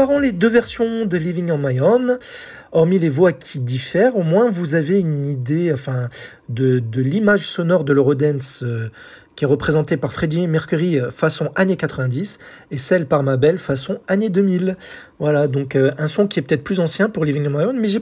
[0.00, 2.18] Comparant les deux versions de Living on My Own,
[2.72, 5.74] hormis les voix qui diffèrent, au moins vous avez une idée
[6.48, 8.88] de, l'image sonore de l'Eurodance euh,
[9.36, 12.38] qui est représentée par Freddie Mercury euh, façon années 90
[12.70, 14.78] et celle par Mabel façon années 2000.
[15.18, 17.78] Voilà, donc euh, un son qui est peut-être plus ancien pour Living on My Own,
[17.78, 18.00] mais j'ai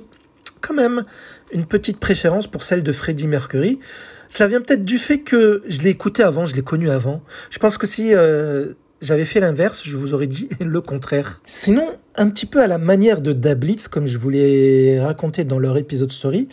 [0.61, 1.05] quand même
[1.51, 3.81] une petite préférence pour celle de Freddie Mercury.
[4.29, 7.25] Cela vient peut-être du fait que je l'ai écouté avant, je l'ai connu avant.
[7.51, 8.13] Je pense que si
[9.01, 11.41] j'avais fait l'inverse, je vous aurais dit le contraire.
[11.47, 11.87] Sinon,
[12.17, 15.77] un petit peu à la manière de Dablitz, comme je vous l'ai raconté dans leur
[15.77, 16.49] épisode story,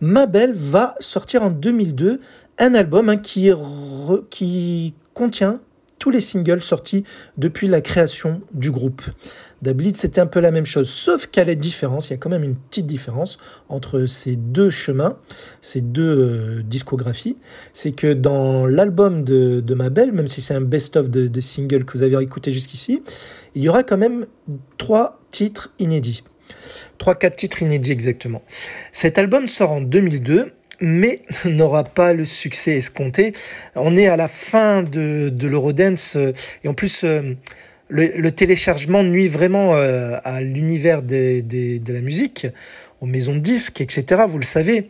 [0.00, 2.20] Mabel va sortir en 2002
[2.58, 5.60] un album hein, qui, contient
[5.98, 7.04] tous les singles sortis
[7.36, 9.02] depuis la création du groupe.
[9.62, 12.30] Dablitz, c'était un peu la même chose, sauf qu'à la différence, il y a quand
[12.30, 13.38] même une petite différence
[13.68, 15.16] entre ces deux chemins,
[15.60, 17.36] ces deux euh, discographies.
[17.72, 21.84] C'est que dans l'album de, de Mabel, même si c'est un best-of de, de singles
[21.84, 23.02] que vous avez écouté jusqu'ici,
[23.54, 24.26] il y aura quand même
[24.78, 26.24] trois titres inédits.
[26.98, 28.42] Trois, quatre titres inédits exactement.
[28.90, 30.52] Cet album sort en 2002
[30.82, 33.32] mais n'aura pas le succès escompté.
[33.76, 36.32] On est à la fin de, de l'Eurodance euh,
[36.64, 37.34] et en plus euh,
[37.92, 42.46] le, téléchargement nuit vraiment euh, à l'univers de la musique,
[43.00, 44.22] aux maisons de disques, etc.
[44.26, 44.88] Vous le savez,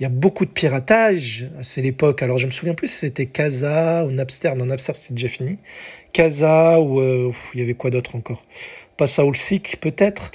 [0.00, 1.46] il y a beaucoup de piratage.
[1.62, 2.22] C'est l'époque.
[2.22, 4.54] Alors je me souviens plus si c'était Casa ou Napster.
[4.56, 5.58] Non, Napster c'est déjà fini.
[6.12, 8.42] Casa ou euh, il y avait quoi d'autre encore?
[8.96, 10.30] Pas Soulseek peut-être.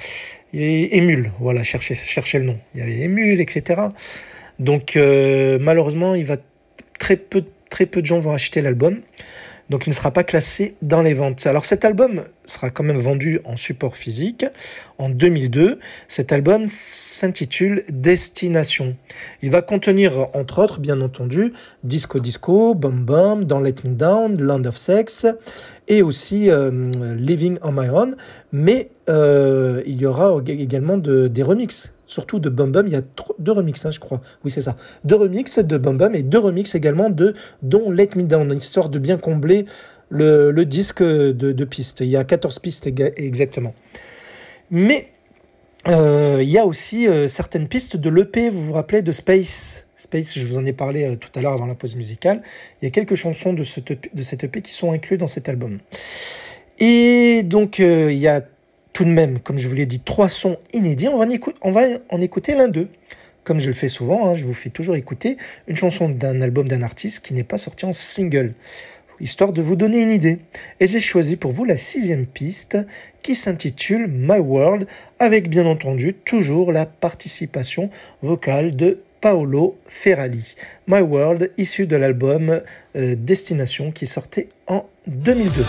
[0.54, 1.32] Et Emule.
[1.40, 2.60] Voilà, cherchez, cherchez le nom.
[2.76, 3.82] Il y avait Emule, etc.
[4.60, 6.38] Donc euh, malheureusement, il va
[7.00, 9.02] très peu, très peu de gens vont acheter l'album.
[9.70, 11.46] Donc il ne sera pas classé dans les ventes.
[11.48, 14.46] Alors cet album sera quand même vendu en support physique
[14.98, 15.80] en 2002.
[16.08, 18.96] Cet album s'intitule Destination.
[19.42, 24.42] Il va contenir entre autres bien entendu Disco Disco, Bum Bum, Don't Let Me Down,
[24.42, 25.26] Land of Sex
[25.88, 28.16] et aussi euh, Living on My Own.
[28.52, 31.94] Mais euh, il y aura également de- des remixes.
[32.06, 33.02] Surtout de Bum Bum, il y a
[33.40, 34.22] deux remixes, hein, je crois.
[34.44, 34.76] Oui, c'est ça.
[35.04, 38.90] Deux remixes de Bum Bum et deux remixes également de Don't Let Me Down, histoire
[38.90, 39.66] de bien combler
[40.10, 42.02] le, disque de, pistes.
[42.02, 42.88] Il y a 14 pistes
[43.18, 43.74] exactement.
[44.72, 45.10] Mais
[45.88, 49.86] euh, il y a aussi euh, certaines pistes de l'EP, vous vous rappelez, de Space.
[49.96, 52.42] Space, je vous en ai parlé euh, tout à l'heure avant la pause musicale.
[52.82, 55.28] Il y a quelques chansons de, cette EP, de cette EP qui sont incluses dans
[55.28, 55.80] cet album.
[56.80, 58.42] Et donc, il y a
[58.94, 61.08] tout de même, comme je vous l'ai dit, trois sons inédits.
[61.08, 62.90] On va en, écou- on va en écouter l'un d'eux.
[63.44, 65.38] Comme je le fais souvent, hein, je vous fais toujours écouter
[65.68, 68.54] une chanson d'un album d'un artiste qui n'est pas sorti en single,
[69.24, 70.40] histoire de vous donner une idée.
[70.80, 72.78] Et j'ai choisi pour vous la sixième piste
[73.22, 74.86] qui s'intitule My World,
[75.18, 77.90] avec bien entendu toujours la participation
[78.22, 80.56] vocale de Paolo Ferrali.
[80.88, 82.62] My World, issu de l'album
[82.96, 85.64] euh, Destination qui sortait en 2002.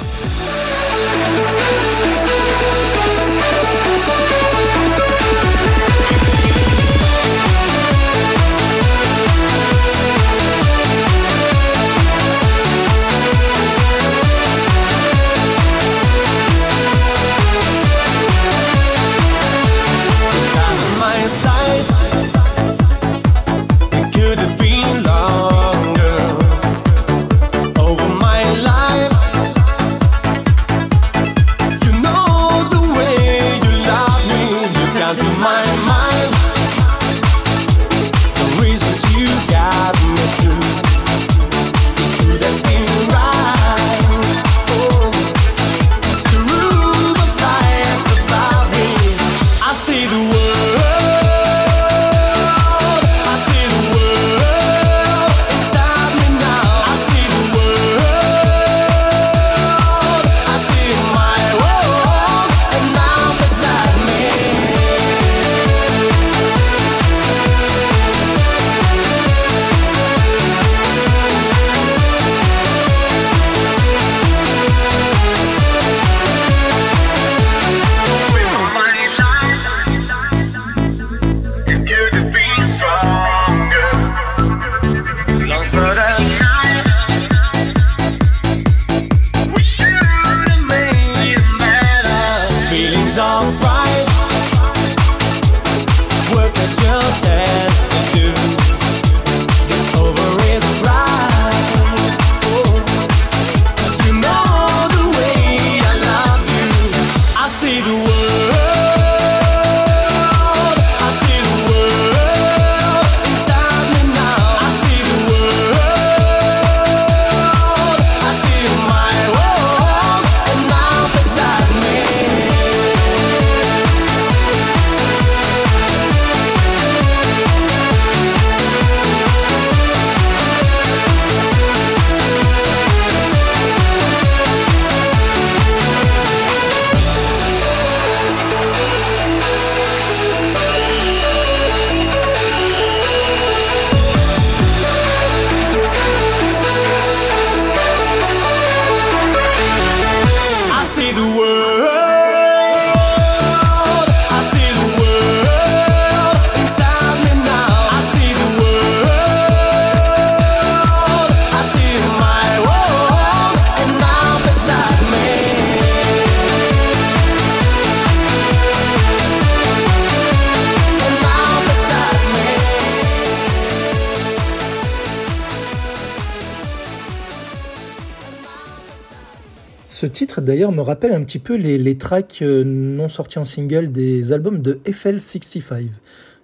[180.44, 184.60] D'ailleurs me rappelle un petit peu les, tracks euh, non sortis en single des albums
[184.62, 185.88] de FL65.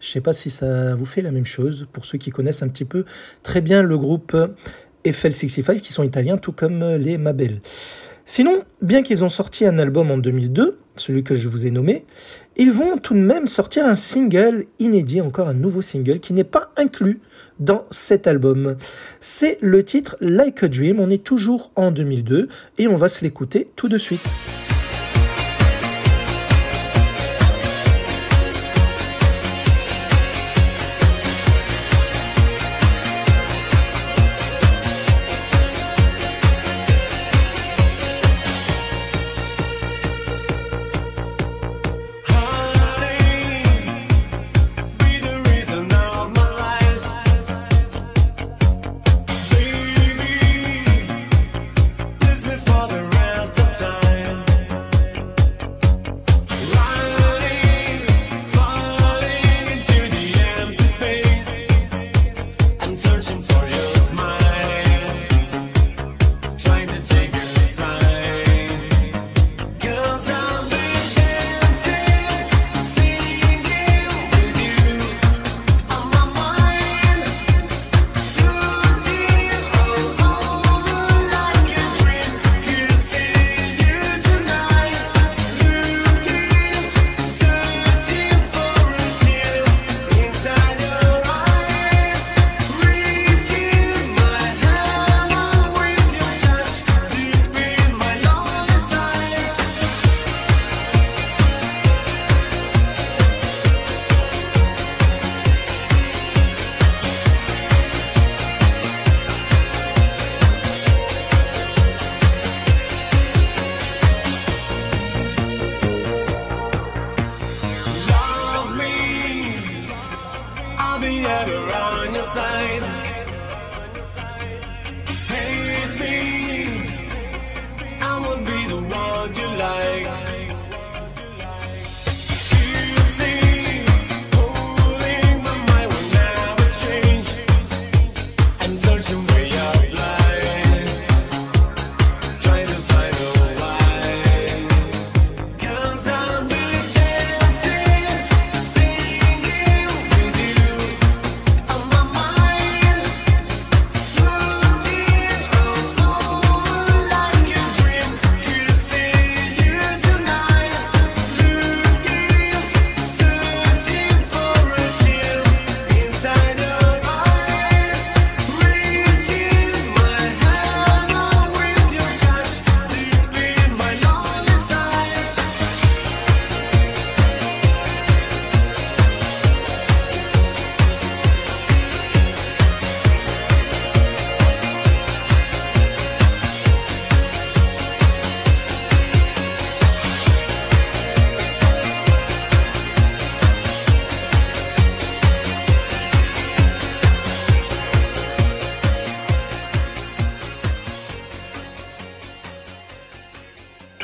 [0.01, 2.69] Je sais pas si ça vous fait la même chose pour ceux qui connaissent un
[2.69, 3.05] petit peu
[3.43, 4.49] très bien le groupe euh,
[5.05, 7.61] FL65 qui sont italiens tout comme les Mabel.
[8.33, 12.05] Sinon, bien qu'ils ont sorti un album en 2002, celui que je vous ai nommé,
[12.55, 16.45] ils vont tout de même sortir un single inédit, encore un nouveau single qui n'est
[16.45, 17.19] pas inclus
[17.59, 18.77] dans cet album.
[19.19, 22.47] C'est le titre Like a Dream, on est toujours en 2002
[22.79, 24.23] et on va se l'écouter tout de suite.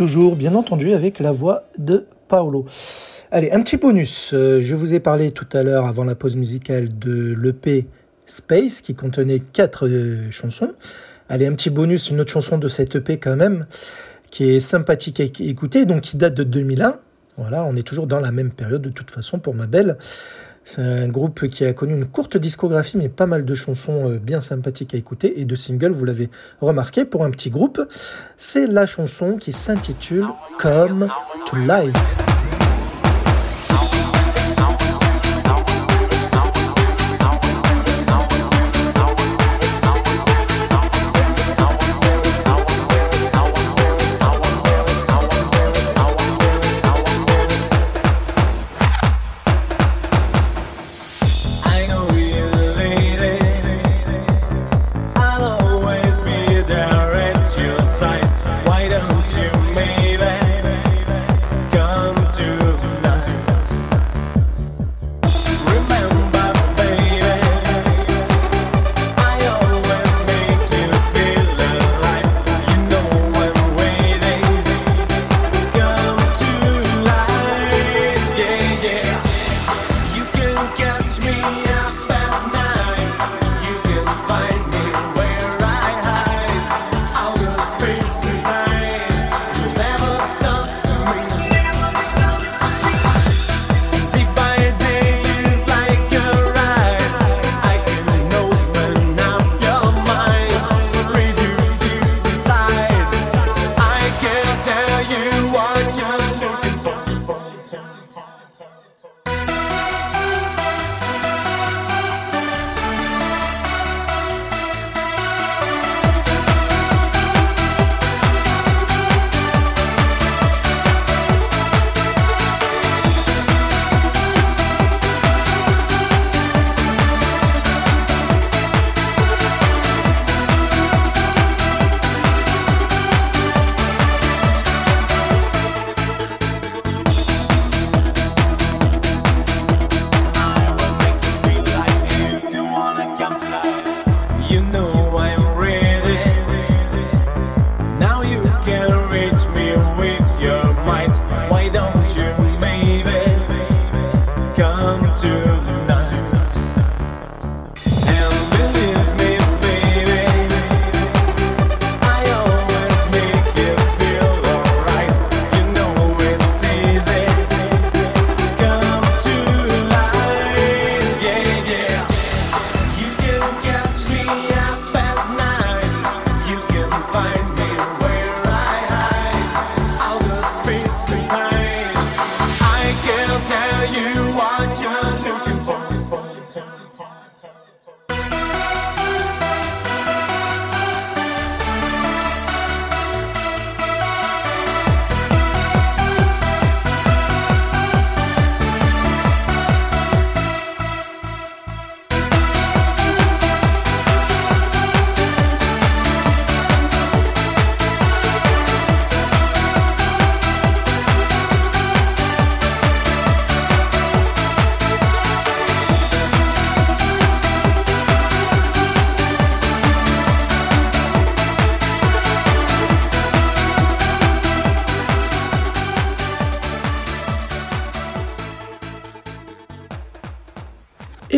[0.06, 2.64] Bien entendu, avec la voix de Paolo.
[3.32, 4.30] Allez, un petit bonus.
[4.34, 7.88] Euh, je vous ai parlé tout à l'heure, avant la pause musicale, de l'EP
[8.24, 10.74] Space, qui contenait quatre euh, chansons.
[11.28, 13.66] Allez, un petit bonus, une autre chanson de cette EP quand même,
[14.30, 17.00] qui est sympathique à éc- écouter, donc qui date de 2001.
[17.36, 19.98] Voilà, on est toujours dans la même période de toute façon pour ma belle.
[20.68, 24.18] C'est un groupe qui a connu une courte discographie, mais pas mal de chansons euh,
[24.18, 26.28] bien sympathiques à écouter et de singles, vous l'avez
[26.60, 27.80] remarqué, pour un petit groupe.
[28.36, 30.26] C'est la chanson qui s'intitule
[30.58, 31.06] Come
[31.46, 32.16] to Light.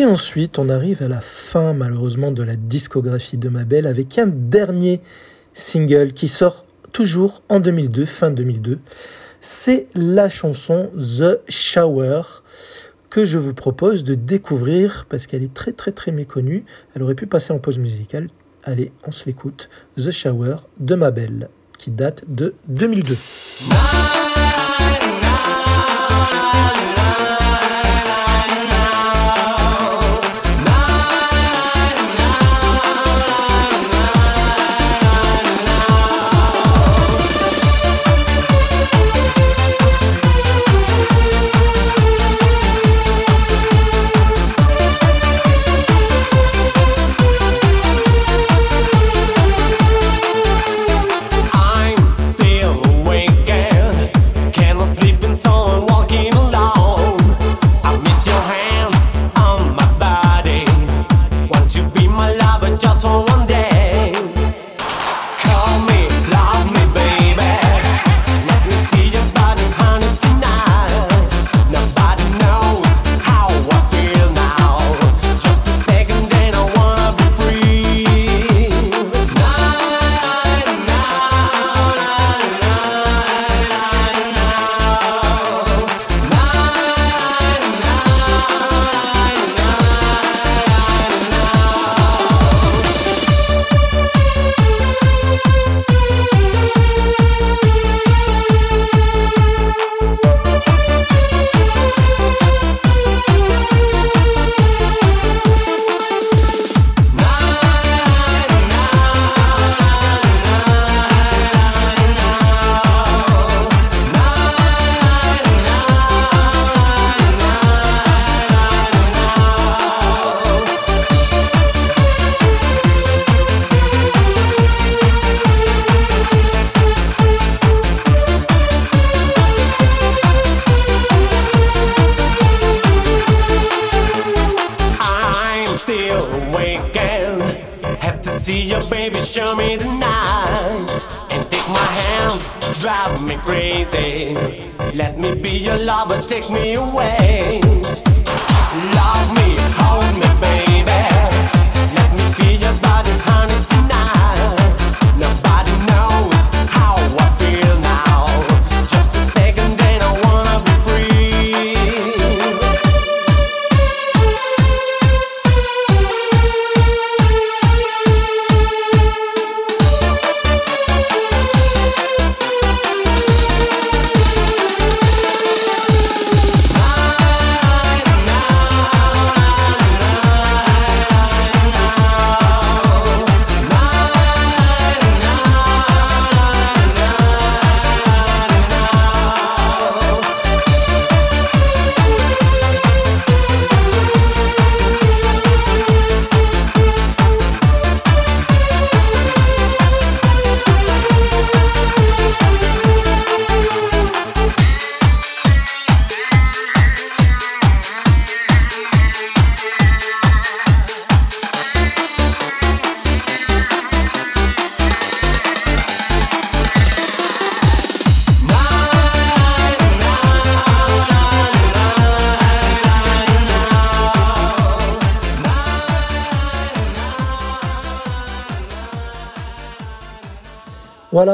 [0.09, 5.01] Ensuite, on arrive à la fin, malheureusement, de la discographie de Mabel avec un dernier
[5.53, 8.79] single qui sort toujours en 2002, fin 2002.
[9.39, 12.21] C'est la chanson The Shower
[13.09, 16.65] que je vous propose de découvrir parce qu'elle est très très très méconnue.
[16.95, 18.29] Elle aurait pu passer en pause musicale.
[18.63, 19.69] Allez, on se l'écoute.
[19.97, 23.15] The Shower de Mabel qui date de 2002.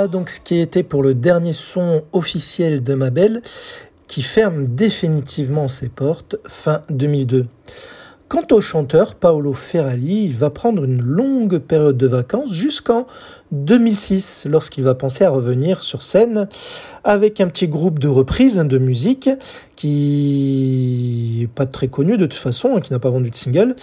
[0.09, 3.41] Donc ce qui était pour le dernier son officiel de Mabel
[4.07, 7.47] qui ferme définitivement ses portes fin 2002.
[8.27, 13.05] Quant au chanteur Paolo Ferrali, il va prendre une longue période de vacances jusqu'en
[13.51, 16.47] 2006 lorsqu'il va penser à revenir sur scène
[17.03, 19.29] avec un petit groupe de reprises de musique
[19.75, 23.75] qui n'est pas très connu de toute façon, hein, qui n'a pas vendu de single.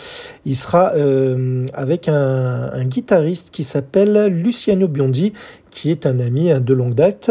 [0.44, 5.34] Il sera euh, avec un, guitariste qui s'appelle Luciano Biondi,
[5.70, 7.30] qui est un ami hein, de longue date.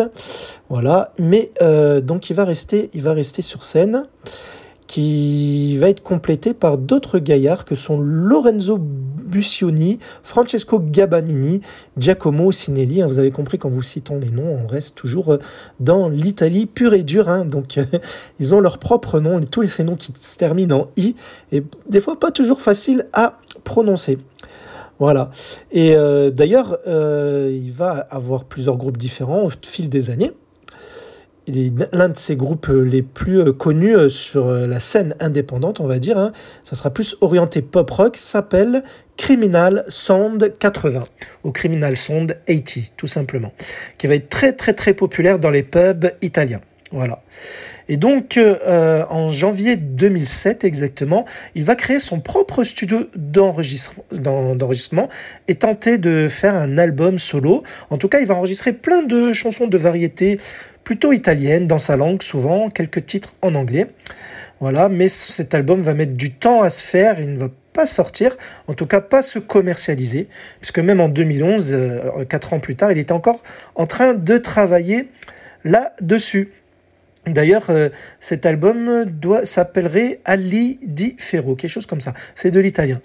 [0.70, 2.38] Voilà, mais euh, donc il
[2.94, 4.06] il va rester sur scène
[4.92, 11.62] qui va être complété par d'autres gaillards que sont Lorenzo Buccioni, Francesco Gabanini,
[11.98, 13.02] Giacomo Sinelli.
[13.02, 15.38] Hein, Vous avez compris qu'en vous citant les noms, on reste toujours euh,
[15.80, 17.30] dans l'Italie pure et dure.
[17.30, 17.46] hein.
[17.46, 17.80] Donc
[18.42, 21.16] ils ont leur propre nom, tous ces noms qui se terminent en i,
[21.54, 24.18] et des fois pas toujours facile à prononcer.
[25.00, 25.32] Voilà.
[25.72, 30.34] Et euh, d'ailleurs, euh, il va avoir plusieurs groupes différents au fil des années.
[31.48, 35.16] Il est l'un de ses groupes euh, les plus euh, connus euh, sur la scène
[35.20, 36.18] indépendante, on va dire.
[36.18, 36.32] hein.
[36.64, 38.84] Ça sera plus orienté pop rock, s'appelle
[39.18, 41.04] Criminal Sound 80
[41.44, 43.54] ou Criminal Sound 80 tout simplement,
[43.98, 46.62] qui va être très très très populaire dans les pubs italiens.
[46.92, 47.22] Voilà.
[47.92, 54.56] Et donc, euh, en janvier 2007 exactement, il va créer son propre studio d'enregistre- d'en-
[54.56, 55.10] d'enregistrement
[55.50, 57.64] et tenter de faire un album solo.
[57.90, 60.40] En tout cas, il va enregistrer plein de chansons de variété
[60.86, 63.88] plutôt italiennes dans sa langue, souvent quelques titres en anglais.
[64.62, 67.86] Voilà, mais cet album va mettre du temps à se faire, il ne va pas
[67.86, 68.38] sortir,
[68.68, 70.30] en tout cas pas se commercialiser,
[70.62, 73.44] puisque même en 2011, euh, quatre ans plus tard, il était encore
[73.76, 75.10] en train de travailler
[75.66, 76.52] là-dessus.
[77.28, 77.90] D'ailleurs, euh,
[78.20, 82.14] cet album doit s'appellerait Ali di Ferro, quelque chose comme ça.
[82.34, 83.00] C'est de l'italien.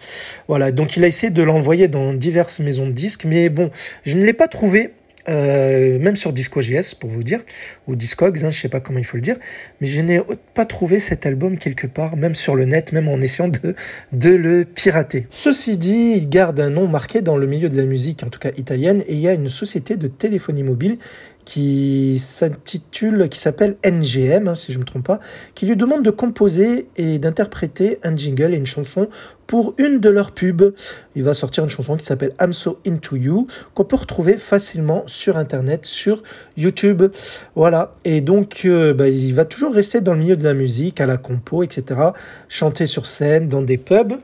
[0.48, 3.70] Voilà, donc il a essayé de l'envoyer dans diverses maisons de disques, mais bon,
[4.05, 4.93] je ne l'ai pas trouvé.
[5.28, 7.40] euh, même sur Disco.js pour vous dire,
[7.86, 9.36] ou Discogs, hein, je sais pas comment il faut le dire,
[9.80, 10.20] mais je n'ai
[10.55, 13.74] pas trouvé cet album quelque part, même sur le net, même en essayant de,
[14.12, 15.26] de le pirater.
[15.30, 18.38] Ceci dit, il garde un nom marqué dans le milieu de la musique, en tout
[18.38, 20.98] cas italienne, et il y a une société de téléphonie mobile
[21.47, 25.20] qui s'intitule, qui s'appelle NGM, hein, si je ne me trompe pas,
[25.55, 29.09] qui lui demande de composer et d'interpréter un jingle et une chanson
[29.47, 30.74] pour une de leurs pubs.
[31.14, 35.05] Il va sortir une chanson qui s'appelle I'm So Into You, qu'on peut retrouver facilement
[35.06, 36.23] sur Internet, sur
[36.56, 37.05] YouTube.
[37.55, 37.94] Voilà.
[38.05, 41.06] Et donc, euh, bah, il va toujours rester dans le milieu de la musique, à
[41.06, 42.01] la compo, etc.
[42.48, 44.14] Chanter sur scène, dans des pubs.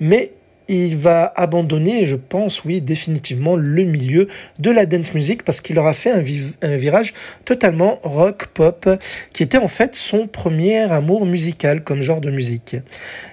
[0.00, 0.34] Mais
[0.68, 4.28] il va abandonner, je pense, oui, définitivement le milieu
[4.58, 7.14] de la dance music parce qu'il aura fait un, vi- un virage
[7.44, 8.88] totalement rock pop
[9.32, 12.76] qui était en fait son premier amour musical comme genre de musique.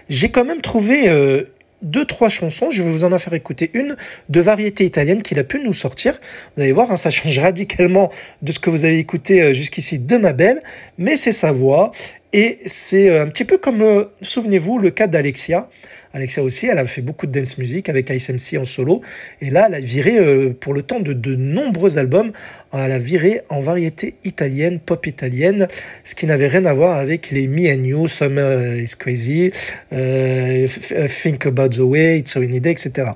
[0.10, 1.44] J'ai quand même trouvé euh,
[1.82, 3.96] deux trois chansons, je vais vous en faire écouter une
[4.30, 6.14] de variété italienne qu'il a pu nous sortir.
[6.56, 10.00] Vous allez voir, hein, ça change radicalement de ce que vous avez écouté euh, jusqu'ici
[10.00, 10.64] de ma belle,
[10.98, 11.92] mais c'est sa voix
[12.38, 15.70] et c'est euh, un petit peu comme, euh, souvenez-vous, le cas d'Alexia.
[16.12, 19.00] Alexia aussi, elle a fait beaucoup de dance music avec Ice MC en solo.
[19.40, 22.34] Et là, elle a viré, euh, pour le temps de de nombreux albums,
[22.74, 25.70] elle a viré en variété italienne, pop italienne,
[26.04, 29.52] ce qui n'avait rien à voir avec les Me and You, Summer is Crazy,
[29.90, 33.12] Think About the Way, It's a Rainy Day, etc.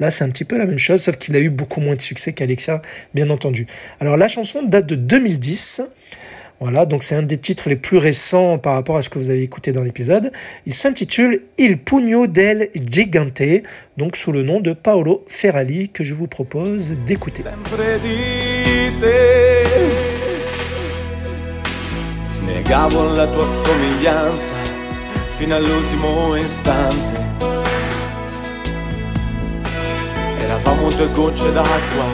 [0.00, 2.02] Là, c'est un petit peu la même chose, sauf qu'il a eu beaucoup moins de
[2.02, 2.82] succès qu'Alexia,
[3.14, 3.68] bien entendu.
[4.00, 5.82] Alors, la chanson date de 2010.
[6.60, 9.28] Voilà, donc c'est un des titres les plus récents par rapport à ce que vous
[9.28, 10.30] avez écouté dans l'épisode.
[10.66, 13.42] Il s'intitule Il Pugno del Gigante,
[13.96, 17.42] donc sous le nom de Paolo Ferrali, que je vous propose d'écouter.
[22.46, 24.54] Negavo la tua somiglianza
[25.50, 26.36] all'ultimo.
[30.40, 32.06] Eravamo d'acqua,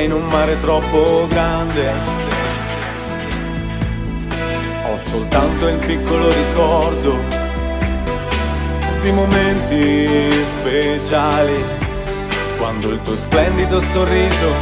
[0.00, 2.29] in un mare troppo grande.
[4.84, 7.16] Ho soltanto il piccolo ricordo
[9.02, 11.64] di momenti speciali
[12.58, 14.52] quando il tuo splendido sorriso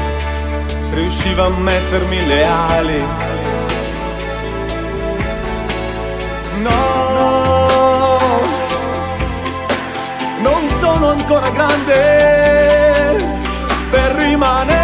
[0.93, 3.05] riusciva a mettermi le ali.
[6.63, 7.69] No,
[10.41, 13.17] non sono ancora grande
[13.91, 14.78] per rimanere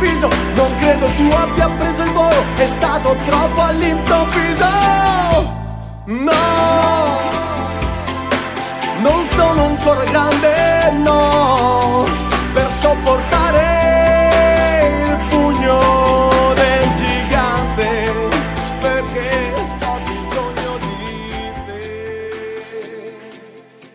[0.00, 4.68] luce del tuo viso, non credo tu abbia preso il volo, è stato troppo all'improvviso.
[6.04, 6.32] No,
[9.00, 11.49] non sono ancora grande, no,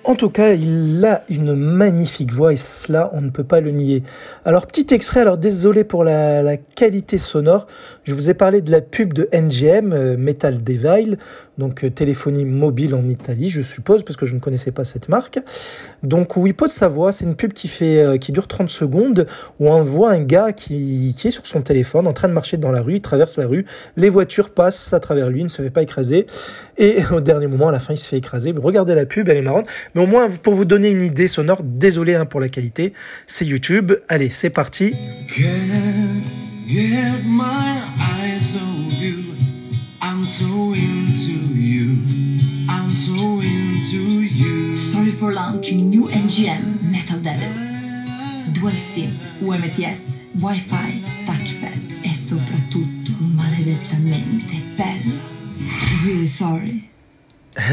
[0.08, 3.72] En tout cas, il a une magnifique voix et cela, on ne peut pas le
[3.72, 4.04] nier.
[4.46, 7.66] Alors, petit extrait, alors désolé pour la, qualité sonore.
[8.04, 11.18] Je vous ai parlé de la pub de NGM, euh, Metal Devil,
[11.58, 15.10] donc euh, téléphonie mobile en Italie, je suppose, parce que je ne connaissais pas cette
[15.10, 15.40] marque.
[16.04, 18.70] Donc, où il pose sa voix, c'est une pub qui, fait, euh, qui dure 30
[18.70, 19.28] secondes,
[19.60, 22.72] où on voit un gars qui, est sur son téléphone en train de marcher dans
[22.72, 23.66] la rue, il traverse la rue,
[23.98, 26.28] les voitures passent à travers lui, il ne se fait pas écraser.
[26.78, 28.54] Et au dernier moment, à la fin, il se fait écraser.
[28.56, 29.68] Regardez la pub, elle est marrante.
[29.94, 32.94] Mais au moins, pour vous donner une idée sonore, désolé hein, pour la qualité,
[33.28, 33.94] c'est YouTube.
[34.08, 34.94] Allez, c'est parti.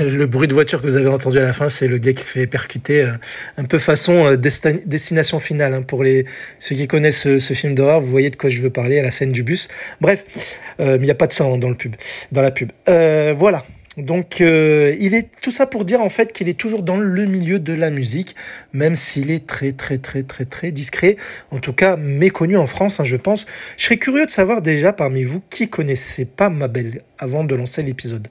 [0.00, 2.22] Le bruit de voiture que vous avez entendu à la fin, c'est le gars qui
[2.22, 3.12] se fait percuter, euh,
[3.56, 5.74] un peu façon euh, desti- destination finale.
[5.74, 5.82] hein.
[5.82, 6.24] Pour les
[6.60, 9.02] ceux qui connaissent ce, ce film d'horreur, vous voyez de quoi je veux parler à
[9.02, 9.66] la scène du bus.
[10.00, 10.24] Bref,
[10.78, 11.96] euh, il n'y a pas de sang dans le pub,
[12.30, 12.70] dans la pub.
[12.88, 13.66] Euh, voilà.
[13.97, 17.27] Donc, euh, il est tout ça pour dire en fait qu'il est toujours dans le
[17.27, 18.35] milieu de la musique,
[18.73, 21.16] même s'il est très très très très très discret,
[21.51, 23.47] en tout cas méconnu en France, hein, je pense.
[23.77, 27.82] Je serais curieux de savoir déjà parmi vous qui connaissait pas Mabel avant de lancer
[27.82, 28.28] l'épisode.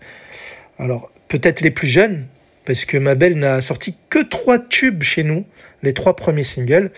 [0.79, 2.25] Alors, peut-être les plus jeunes,
[2.65, 5.45] parce que Mabel n'a sorti que trois tubes chez nous,
[5.83, 6.91] les trois premiers singles.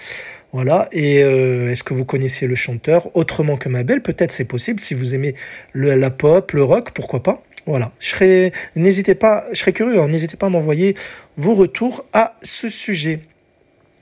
[0.54, 3.10] Voilà, et euh, est-ce que vous connaissez le chanteur?
[3.18, 5.34] Autrement que Mabel Peut-être c'est possible, si vous aimez
[5.74, 7.44] la pop, le rock, pourquoi pas?
[7.66, 10.96] Voilà, je serais, n'hésitez pas, je serais curieux, hein, n'hésitez pas à m'envoyer
[11.38, 13.22] vos retours à ce sujet.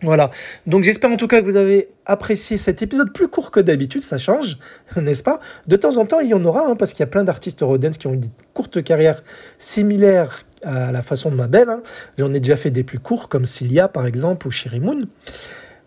[0.04, 0.32] Voilà,
[0.66, 4.02] donc j'espère en tout cas que vous avez apprécié cet épisode plus court que d'habitude,
[4.02, 4.58] ça change,
[4.96, 5.40] n'est-ce pas?
[5.68, 7.62] De temps en temps, il y en aura, hein, parce qu'il y a plein d'artistes
[7.62, 9.22] Eurodance qui ont une courte carrière
[9.60, 11.70] similaire à la façon de Mabel.
[11.70, 11.84] Hein.
[12.18, 15.04] J'en ai déjà fait des plus courts, comme Cilia par exemple, ou Sherry Moon.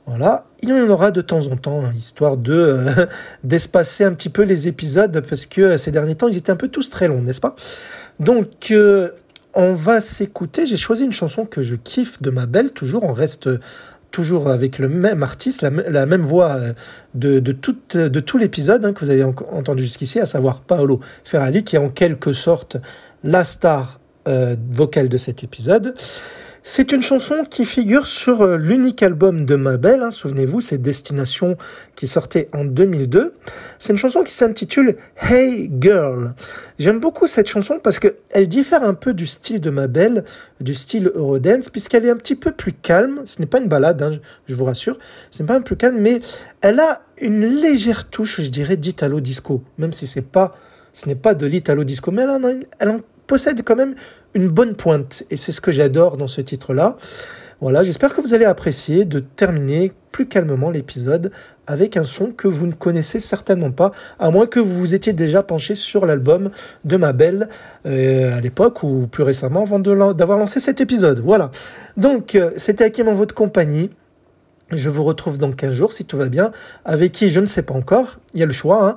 [0.06, 3.06] Voilà, il y en aura de temps en temps, hein, histoire de euh,
[3.44, 6.56] d'espacer un petit peu les épisodes, parce que euh, ces derniers temps, ils étaient un
[6.56, 7.56] peu tous très longs, n'est-ce pas?
[8.20, 9.10] Donc, euh,
[9.54, 10.66] on va s'écouter.
[10.66, 13.04] J'ai choisi une chanson que je kiffe de Mabel, toujours.
[13.04, 13.48] On reste
[14.10, 15.70] toujours avec le même artiste, la,
[16.06, 16.60] même voix
[17.14, 20.60] de, de, toute- de tout l'épisode hein, que vous avez en- entendu jusqu'ici, à savoir
[20.60, 22.76] Paolo Ferrali, qui est en quelque sorte
[23.24, 24.00] la star
[24.72, 25.94] vocale de cet épisode.
[26.66, 31.58] C'est une chanson qui figure sur euh, l'unique album de Mabel, hein, souvenez-vous, c'est Destination
[31.94, 33.34] qui sortait en 2002.
[33.78, 36.34] C'est une chanson qui s'intitule Hey Girl.
[36.78, 40.24] J'aime beaucoup cette chanson parce qu'elle diffère un peu du style de Mabel,
[40.62, 43.20] du style Eurodance, puisqu'elle est un petit peu plus calme.
[43.26, 44.12] Ce n'est pas une balade, hein,
[44.46, 44.98] je vous rassure,
[45.30, 46.20] ce n'est pas un plus calme, mais
[46.62, 50.54] elle a une légère touche, je dirais, d'Italo Disco, même si c'est pas,
[50.94, 53.94] ce n'est pas de l'Italo Disco, mais elle a une- elle possède quand même
[54.34, 56.96] une bonne pointe, et c'est ce que j'adore dans ce titre-là.
[57.60, 61.30] Voilà, j'espère que vous allez apprécier de terminer plus calmement l'épisode
[61.66, 65.12] avec un son que vous ne connaissez certainement pas, à moins que vous vous étiez
[65.12, 66.50] déjà penché sur l'album
[66.84, 67.48] de Mabel
[67.86, 71.20] euh, à l'époque ou plus récemment avant d'avoir lancé cet épisode.
[71.20, 71.50] Voilà.
[71.96, 73.90] Donc, euh, c'était Hakim en votre compagnie.
[74.70, 76.50] Je vous retrouve dans 15 jours si tout va bien.
[76.84, 78.18] Avec qui, je ne sais pas encore.
[78.32, 78.88] Il y a le choix.
[78.88, 78.96] hein.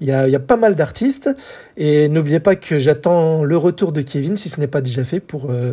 [0.00, 1.30] Il, y a, pas mal d'artistes.
[1.76, 5.20] Et n'oubliez pas que j'attends le retour de Kevin, si ce n'est pas déjà fait,
[5.20, 5.72] pour, euh,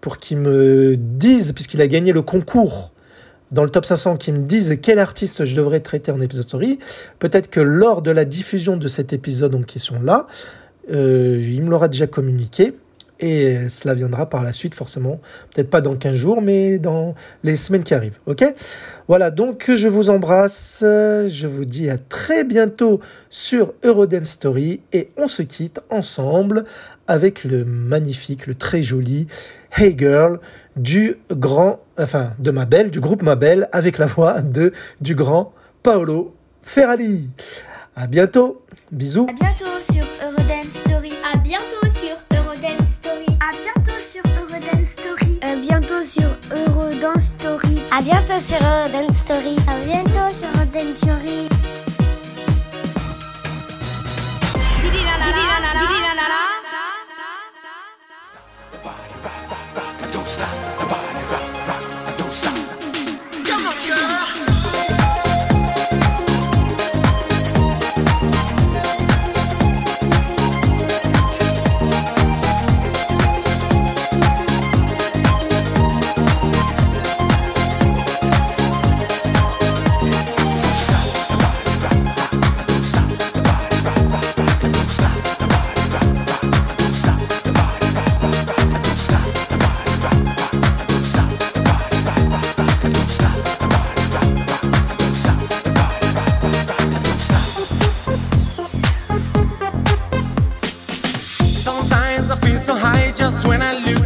[0.00, 2.92] pour qu'il me dise, puisqu'il a gagné le concours
[3.50, 6.78] dans le top 500, qu'il me dise quel artiste je devrais traiter en épisode story.
[7.18, 10.26] Peut-être que lors de la diffusion de cet épisode en question-là,
[10.92, 12.74] euh, il me l'aura déjà communiqué.
[13.20, 15.20] Et cela viendra par la suite, forcément.
[15.54, 18.18] Peut-être pas dans 15 jours, mais dans les semaines qui arrivent.
[18.26, 18.44] Ok?
[19.08, 20.78] Voilà, donc je vous embrasse.
[20.80, 23.00] Je vous dis à très bientôt
[23.30, 24.80] sur Eurodance Story.
[24.92, 26.64] Et on se quitte ensemble
[27.06, 29.26] avec le magnifique, le très joli
[29.76, 30.40] Hey Girl
[30.76, 36.34] du grand, enfin de Mabel, du groupe Mabel, avec la voix de, du grand Paolo
[36.62, 37.28] Ferrari.
[37.94, 38.64] À bientôt.
[38.90, 39.26] Bisous.
[46.04, 47.78] Bientôt sur Eurodance Story.
[47.90, 49.56] À bientôt sur Eurodance Story.
[49.66, 51.48] À bientôt sur Eurodance Story.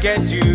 [0.09, 0.48] When I look at you.